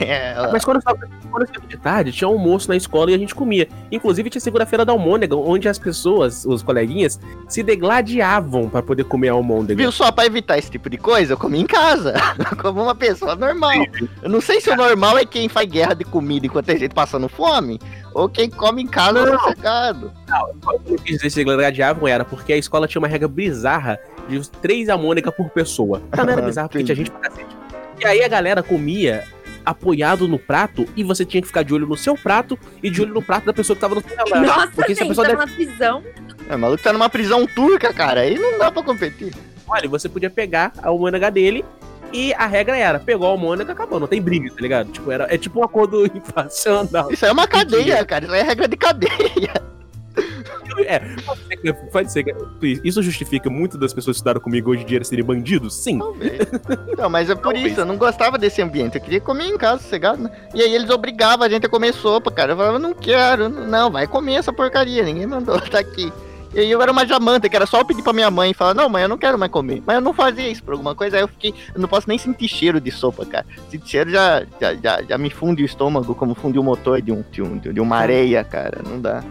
[0.00, 0.98] É, Mas quando eu estava
[1.30, 3.68] quando eu estava de tarde, tinha almoço na escola e a gente comia.
[3.90, 9.30] Inclusive tinha segunda-feira da almôndega, onde as pessoas, os coleguinhas, se degladiavam pra poder comer
[9.30, 9.80] a almôndega.
[9.80, 11.32] Viu só pra evitar esse tipo de coisa?
[11.32, 12.14] Eu comi em casa,
[12.60, 13.72] como uma pessoa normal.
[14.22, 16.94] Eu não sei se o normal é quem faz guerra de comida enquanto tem gente
[16.94, 17.80] passando fome,
[18.14, 19.38] ou quem come em casa Não.
[19.38, 20.12] sossegado.
[20.40, 23.98] O que eu quis dizer se degladiavam era porque a escola tinha uma regra bizarra
[24.28, 26.02] de três almôndegas por pessoa.
[26.10, 27.56] Tá, não era bizarro porque tinha gente pra cacete.
[28.00, 29.24] E aí a galera comia
[29.64, 33.00] apoiado no prato e você tinha que ficar de olho no seu prato e de
[33.00, 34.46] olho no prato da pessoa que tava no seu lado.
[34.46, 35.38] Nossa, Porque se a gente, pessoa tá der...
[35.38, 36.02] numa prisão.
[36.48, 39.32] É, o maluco tá numa prisão turca, cara, aí não dá pra competir.
[39.68, 41.64] Olha, você podia pegar a almôndega dele
[42.12, 44.90] e a regra era, pegou a almôndega, acabou, não tem briga, tá ligado?
[44.90, 47.10] Tipo, era, é tipo um acordo infracional.
[47.10, 49.72] Isso aí é uma cadeia, cara, isso aí é regra de cadeia.
[50.86, 54.70] É, pode ser que- pode ser que isso justifica muito das pessoas que estudaram comigo
[54.70, 55.74] hoje em dia serem bandidos?
[55.74, 55.98] Sim.
[55.98, 56.38] Talvez.
[56.96, 57.72] Não, mas é por Talvez.
[57.72, 58.96] isso, eu não gostava desse ambiente.
[58.96, 60.30] Eu queria comer em casa, sossegado, né?
[60.54, 62.52] E aí eles obrigavam a gente a comer sopa, cara.
[62.52, 66.12] Eu falava, não quero, não, vai comer essa porcaria, ninguém mandou, tá aqui.
[66.54, 68.54] E aí eu era uma jamanta, que era só eu pedir pra minha mãe e
[68.54, 69.82] falar, não, mãe, eu não quero mais comer.
[69.86, 72.18] Mas eu não fazia isso por alguma coisa, aí eu fiquei, eu não posso nem
[72.18, 73.46] sentir cheiro de sopa, cara.
[73.70, 77.10] Sentir cheiro já, já, já, já me funde o estômago, como funde o motor de,
[77.10, 79.24] um, de, um, de uma areia, cara, não dá.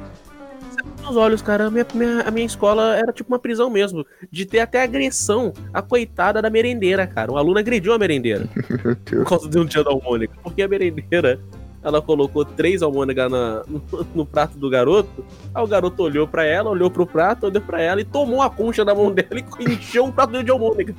[1.02, 4.06] Nos olhos, cara, a minha, minha- a minha escola era tipo uma prisão mesmo.
[4.32, 7.32] De ter até agressão a coitada da merendeira, cara.
[7.32, 8.48] Um aluno agrediu a merendeira.
[9.06, 10.34] Por causa de um dia da almôndega.
[10.44, 11.40] Porque a merendeira,
[11.84, 13.82] ela colocou três almôndegas na- no,
[14.16, 15.26] no prato do garoto.
[15.54, 18.50] Aí o garoto olhou pra ela, olhou pro prato, olhou pra ela e tomou a
[18.50, 19.30] concha da mão dela
[19.60, 20.94] e encheu um prato de almôndega.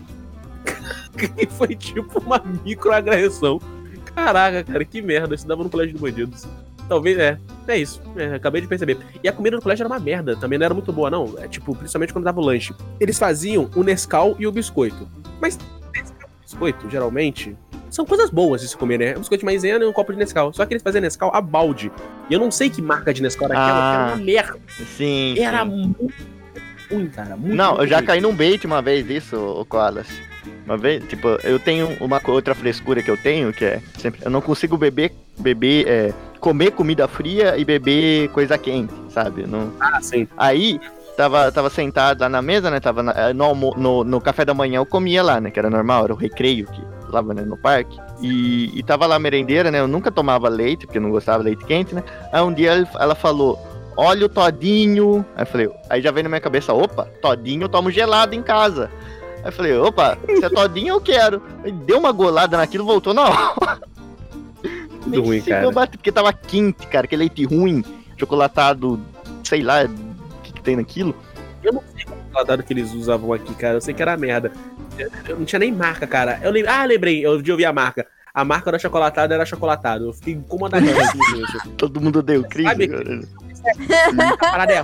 [1.39, 3.61] E foi tipo uma microagressão.
[4.15, 5.31] Caraca, cara, que merda.
[5.33, 6.47] Eu estudava no colégio de bandidos.
[6.93, 7.38] Talvez, é.
[7.66, 8.03] É isso.
[8.16, 8.99] É, acabei de perceber.
[9.24, 10.36] E a comida no colégio era uma merda.
[10.36, 11.34] Também não era muito boa, não.
[11.38, 12.74] É tipo, principalmente quando dava o lanche.
[13.01, 15.09] Eles faziam o Nescau e o biscoito.
[15.40, 15.59] Mas
[15.95, 17.57] Nescau e biscoito, geralmente,
[17.88, 19.12] são coisas boas de se comer, né?
[19.16, 20.53] Um biscoito de maisena e um copo de Nescau.
[20.53, 21.90] Só que eles faziam Nescau a balde.
[22.28, 24.05] E eu não sei que marca de Nescau era aquela, Ah.
[24.09, 24.59] era uma merda.
[24.97, 25.38] Sim.
[25.38, 25.70] Era sim.
[25.70, 26.12] muito
[26.90, 27.36] ruim, cara.
[27.38, 28.07] Muito, Não, muito eu já ruim.
[28.07, 30.09] caí num bait uma vez disso, o Koalas.
[30.66, 34.30] Uma vez, tipo, eu tenho uma outra frescura que eu tenho, que é sempre, eu
[34.30, 36.12] não consigo beber, beber, é,
[36.43, 39.47] comer comida fria e beber coisa quente, sabe?
[39.47, 39.72] Não...
[39.80, 40.26] Ah, sim.
[40.36, 40.80] Aí,
[41.16, 42.80] tava, tava sentado lá na mesa, né?
[42.80, 45.53] Tava na- no, no, no café da manhã eu comia lá, né?
[45.53, 47.97] Que era normal, era o recreio que lá né, no parque.
[48.20, 49.78] E, e tava lá a merendeira, né?
[49.78, 52.03] Eu nunca tomava leite, porque eu não gostava de leite quente, né?
[52.32, 53.57] Aí um dia ela falou,
[53.97, 55.24] olha o todinho.
[55.36, 58.43] Aí eu falei, aí já veio na minha cabeça, opa, todinho eu tomo gelado em
[58.43, 58.90] casa.
[59.45, 61.40] Aí eu falei, opa, se é todinho eu quero.
[61.62, 63.80] Aí deu uma golada naquilo, voltou na hora.
[65.03, 65.71] Tudo ruim, cara.
[65.71, 67.85] bater, porque tava quente, cara, aquele leite ruim,
[68.17, 69.01] chocolatado,
[69.45, 71.15] sei lá, o que, que tem naquilo.
[71.63, 73.75] Eu não sei qual chocolatado que eles usavam aqui, cara.
[73.75, 74.53] Eu sei que era merda.
[74.99, 76.41] Eu, eu não tinha nem marca, cara.
[76.43, 76.67] Eu lem...
[76.67, 77.25] Ah, lembrei.
[77.25, 78.07] Eu de ouvir a marca.
[78.35, 80.07] A marca da chocolatada era chocolatado.
[80.07, 81.71] Eu fiquei isso.
[81.77, 83.21] Todo mundo deu crise, Sabe- cara.
[84.33, 84.83] A parada é.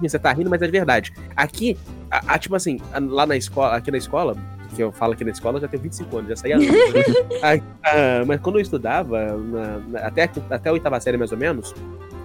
[0.00, 1.12] Você tá rindo, mas é verdade.
[1.36, 1.76] Aqui,
[2.10, 4.36] a, a- tipo assim, a- lá na escola, aqui na escola,
[4.74, 6.68] que eu falo aqui na escola, eu já tenho 25 anos, já saí há anos.
[7.82, 11.74] Ah, mas quando eu estudava, na- na- até, até a oitava série mais ou menos,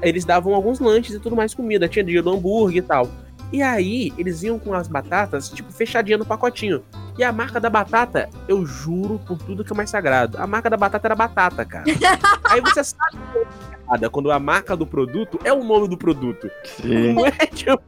[0.02, 1.88] eles davam alguns lanches e tudo mais comida.
[1.88, 3.10] Tinha dia do hambúrguer e tal.
[3.54, 6.84] E aí, eles iam com as batatas, tipo, fechadinha no pacotinho.
[7.18, 10.70] E a marca da batata, eu juro por tudo que é mais sagrado, a marca
[10.70, 11.86] da batata era batata, cara.
[12.50, 13.46] aí você sabe que é
[13.88, 16.50] errada quando a marca do produto é o nome do produto.
[16.66, 17.14] Sim.
[17.14, 17.80] Não é tipo,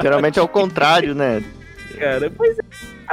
[0.00, 1.44] Geralmente é o contrário, né?
[1.98, 2.62] Cara, pois é.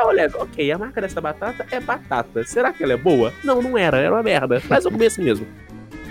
[0.01, 2.43] Olha, ok, a marca dessa batata é batata.
[2.43, 3.33] Será que ela é boa?
[3.43, 4.61] Não, não era, era uma merda.
[4.69, 5.47] Mas eu comi assim mesmo.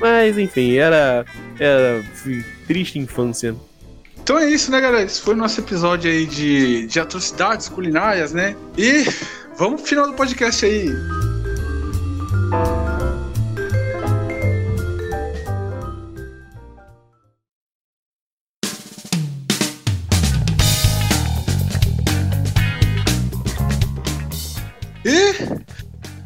[0.01, 1.25] Mas enfim, era.
[1.59, 2.03] Era
[2.67, 3.55] triste infância.
[4.23, 5.05] Então é isso, né, galera?
[5.05, 8.57] Esse foi o nosso episódio aí de, de atrocidades culinárias, né?
[8.77, 9.05] E
[9.59, 10.89] vamos pro final do podcast aí.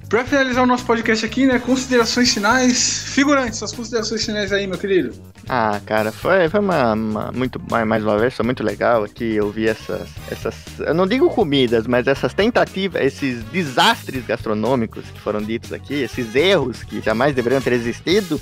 [0.09, 1.59] Pra finalizar o nosso podcast aqui, né?
[1.59, 3.03] Considerações finais.
[3.09, 5.13] Figurante, suas considerações finais aí, meu querido.
[5.49, 9.51] Ah, cara, foi, foi uma, uma- muito mais uma vez, foi muito legal aqui eu
[9.51, 15.41] vi essas, essas, eu não digo comidas, mas essas tentativas, esses desastres gastronômicos que foram
[15.43, 18.41] ditos aqui, esses erros que jamais deveriam ter existido.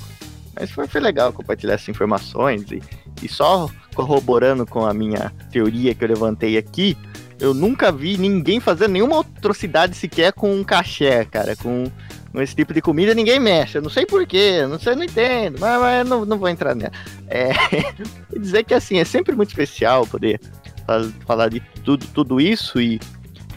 [0.59, 2.81] Mas foi, foi legal compartilhar essas informações e,
[3.21, 6.97] e só corroborando com a minha teoria que eu levantei aqui,
[7.39, 11.85] eu nunca vi ninguém fazendo nenhuma atrocidade sequer com um caché, cara, com,
[12.31, 13.77] com esse tipo de comida ninguém mexe.
[13.77, 16.91] Eu não sei porquê, não sei, não entendo, mas, mas não, não vou entrar nela.
[17.27, 17.51] É,
[18.33, 20.39] e dizer que assim, é sempre muito especial poder
[20.85, 22.99] fa- falar de tudo, tudo isso e,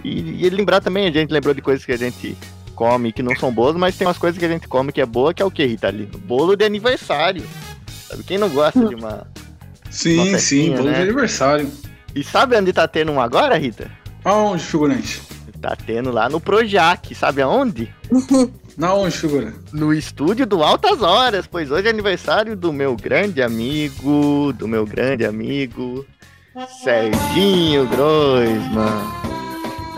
[0.04, 2.36] e, e lembrar também, a gente lembrou de coisas que a gente
[2.74, 5.06] come que não são boas, mas tem umas coisas que a gente come que é
[5.06, 6.18] boa, que é o que, Ritalino?
[6.18, 7.42] Bolo de aniversário.
[8.08, 9.26] Sabe, quem não gosta de uma.
[9.90, 11.02] Sim, Uma sim, festinha, bolo de né?
[11.02, 11.70] aniversário.
[12.14, 13.90] E sabe onde tá tendo um agora, Rita?
[14.24, 15.22] Aonde, figurante?
[15.60, 17.92] Tá tendo lá no Projac, sabe aonde?
[18.76, 19.52] Na onde, figura?
[19.72, 24.86] No estúdio do Altas Horas, pois hoje é aniversário do meu grande amigo, do meu
[24.86, 26.06] grande amigo,
[26.82, 29.20] Serginho Groisman.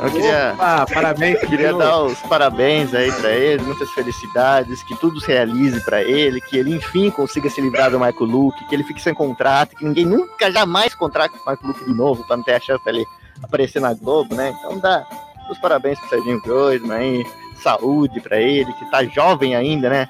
[0.03, 1.41] Eu queria, Ah, parabéns.
[1.41, 6.41] queria dar os parabéns aí pra ele, muitas felicidades, que tudo se realize pra ele,
[6.41, 9.85] que ele enfim consiga se livrar do Michael Luke, que ele fique sem contrato, que
[9.85, 12.85] ninguém nunca jamais contrate com o Michael Luke de novo, pra não ter a chance
[12.85, 13.05] dele
[13.43, 14.55] aparecer na Globo, né?
[14.59, 15.07] Então dá
[15.51, 17.27] os parabéns pro Serginho Groisman aí,
[17.63, 20.09] saúde pra ele, que tá jovem ainda, né?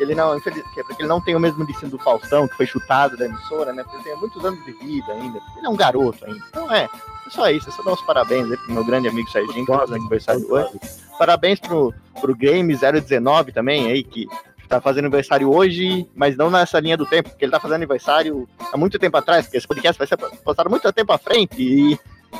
[0.00, 2.56] Porque ele não, infeliz, que- porque ele não tem o mesmo destino do Faustão, que
[2.56, 3.82] foi chutado da emissora, né?
[3.82, 6.42] Porque ele tem muitos anos de vida ainda, ele é um garoto ainda.
[6.48, 9.28] Então é, é só isso, é só dar os parabéns aí pro meu grande amigo
[9.30, 10.80] Serginho, que faz aniversário hoje.
[11.18, 14.26] Parabéns pro, pro Game 019 também aí, que
[14.70, 18.48] tá fazendo aniversário hoje, mas não nessa linha do tempo, porque ele tá fazendo aniversário
[18.72, 21.98] há muito tempo atrás, porque esse podcast vai ser postado muito tempo à frente e,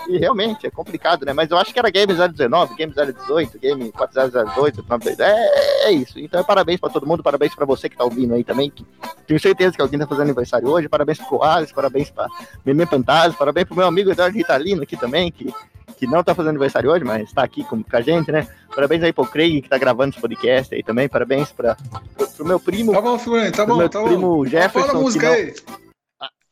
[0.09, 1.33] e realmente é complicado, né?
[1.33, 6.19] Mas eu acho que era Game 019, Game 018, Game 4008, 92, é, é isso.
[6.19, 8.85] Então parabéns pra todo mundo, parabéns pra você que tá ouvindo aí também, que
[9.27, 12.27] tenho certeza que alguém tá fazendo aniversário hoje, parabéns pro Coales, parabéns pra
[12.65, 15.53] Meme Fantasma, parabéns pro meu amigo Eduardo Ritalino aqui também, que
[15.97, 18.49] que não tá fazendo aniversário hoje, mas tá aqui com, com a gente, né?
[18.75, 21.11] Parabéns aí pro Craig, que tá gravando esse podcast aí também.
[21.11, 21.77] Parabéns pra,
[22.17, 24.07] pro, pro meu primo, Tá bom, figurante, tá bom, meu tá bom.
[24.07, 24.89] primo Jefferson.
[24.89, 25.55] Para a música não- aí.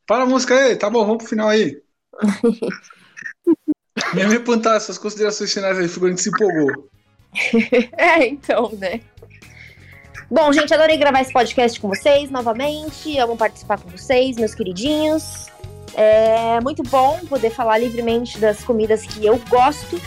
[0.06, 1.80] Para a música aí, tá bom, vamos pro final aí.
[4.14, 4.42] Minha mãe
[4.74, 6.88] essas considerações finais aí, figurante se empolgou.
[7.96, 9.00] É, então, né?
[10.30, 13.18] Bom, gente, adorei gravar esse podcast com vocês novamente.
[13.18, 15.46] Amo participar com vocês, meus queridinhos.
[15.94, 20.00] É muito bom poder falar livremente das comidas que eu gosto.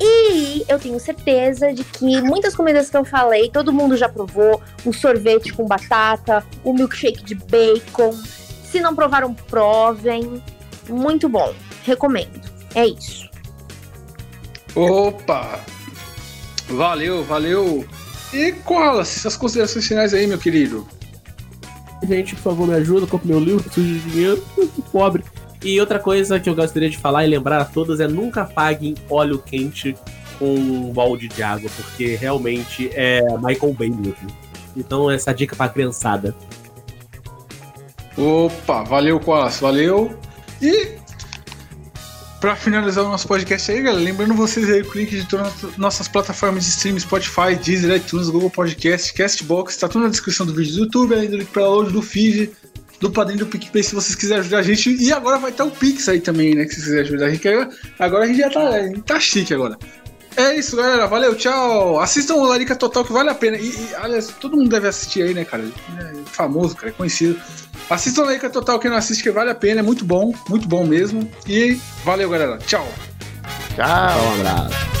[0.00, 4.60] E eu tenho certeza de que muitas comidas que eu falei, todo mundo já provou.
[4.84, 8.12] O sorvete com batata, o milkshake de bacon.
[8.64, 10.42] Se não provaram, provem.
[10.88, 11.54] Muito bom.
[11.84, 12.55] Recomendo.
[12.76, 13.28] É isso.
[14.74, 15.60] Opa!
[16.68, 17.86] Valeu, valeu.
[18.34, 20.86] E Koalas, essas considerações finais aí, meu querido.
[22.06, 24.44] Gente, por favor, me ajuda, compre meu livro, preciso de dinheiro,
[24.92, 25.24] pobre.
[25.64, 28.94] E outra coisa que eu gostaria de falar e lembrar a todos é nunca paguem
[29.08, 29.96] óleo quente
[30.38, 34.26] com um balde de água, porque realmente é Michael Bay mesmo.
[34.76, 36.34] Então essa dica pra criançada.
[38.18, 40.14] Opa, valeu, Koalas, valeu.
[40.60, 41.05] E
[42.40, 45.76] pra finalizar o nosso podcast aí, galera, lembrando vocês aí o link de todas as
[45.76, 50.54] nossas plataformas de streaming, Spotify, Deezer, iTunes, Google Podcast, Castbox, tá tudo na descrição do
[50.54, 52.50] vídeo do YouTube, além do link pra download do feed,
[53.00, 54.90] do padrinho do PicPay, se vocês quiserem ajudar a gente.
[55.02, 57.30] E agora vai estar o Pix aí também, né, que se vocês quiserem ajudar a
[57.30, 57.48] gente.
[57.98, 58.70] Agora, a gente já tá,
[59.04, 59.78] tá chique agora.
[60.36, 61.06] É isso, galera.
[61.06, 61.98] Valeu, tchau.
[61.98, 63.56] Assistam o Larica Total, que vale a pena.
[63.56, 65.64] E, e, aliás, todo mundo deve assistir aí, né, cara?
[65.98, 67.40] É famoso, cara, é conhecido.
[67.88, 69.80] Assistam o Larica Total, quem não assiste, que vale a pena.
[69.80, 71.28] É muito bom, muito bom mesmo.
[71.46, 72.58] E valeu, galera.
[72.58, 72.86] Tchau.
[73.74, 73.86] Tchau.
[73.86, 74.95] Um abraço.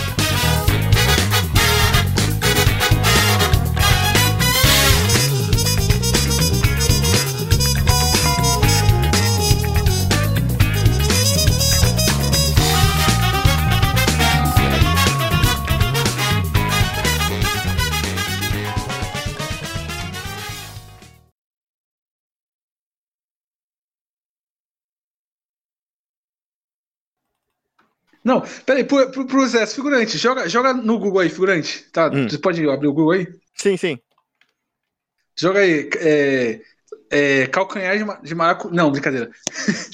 [28.26, 31.84] Não, peraí, pro, pro, pro Zé, figurante, joga, joga no Google aí, figurante.
[31.92, 32.28] Tá, Hum.
[32.28, 33.28] você pode abrir o Google aí?
[33.54, 34.00] Sim, sim.
[35.38, 36.60] Joga aí, é,
[37.08, 38.68] é, calcanhar de, de maracu...
[38.74, 39.30] Não, brincadeira.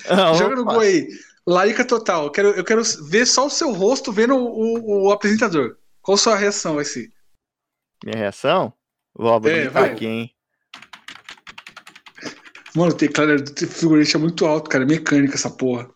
[0.08, 0.64] Ah, Joga no.
[0.64, 1.08] Google aí,
[1.46, 2.24] Larica Total.
[2.24, 5.76] Eu quero, eu quero ver só o seu rosto vendo o, o, o apresentador.
[6.00, 7.10] Qual sua reação vai ser?
[8.02, 8.72] Minha reação?
[9.14, 9.90] Vou abrir É, vai.
[9.90, 10.34] aqui, hein?
[12.74, 14.84] Mano, o teclado do figurante é muito alto, cara.
[14.84, 15.90] É mecânica essa porra.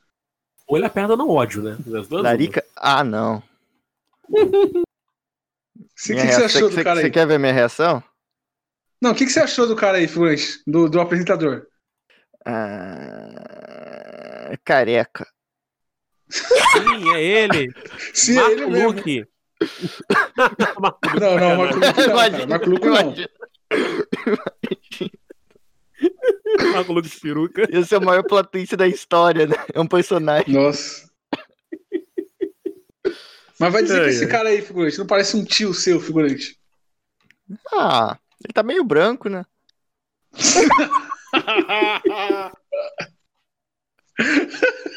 [0.69, 1.77] Ou ele aperta no ódio, né?
[1.87, 2.65] Das duas, Larica.
[2.77, 3.43] Ah, não.
[5.95, 7.13] Você- O que, que você achou do você- cara você aí?
[7.13, 8.03] quer ver minha reação?
[9.01, 10.61] Não, o que, que você achou do cara aí, figurante?
[10.67, 11.67] Do, do apresentador?
[12.47, 15.27] Ah, careca.
[16.29, 17.73] Sim, é ele.
[18.15, 18.89] Sim, é Marco ele mesmo.
[18.89, 19.27] Luque.
[21.21, 22.47] Não, não, Marco Luque não, cara.
[22.47, 23.01] Marco Luque não.
[23.01, 23.29] imagina.
[26.73, 27.67] Marco de peruca.
[27.71, 29.57] Esse é o maior plot twist da história, né?
[29.73, 30.55] É um personagem.
[30.55, 31.11] Nossa.
[33.59, 36.59] Mas vai dizer que Ai, esse cara aí, figurante, não parece um tio seu, figurante.
[37.73, 39.45] Ah, ele tá meio branco, né?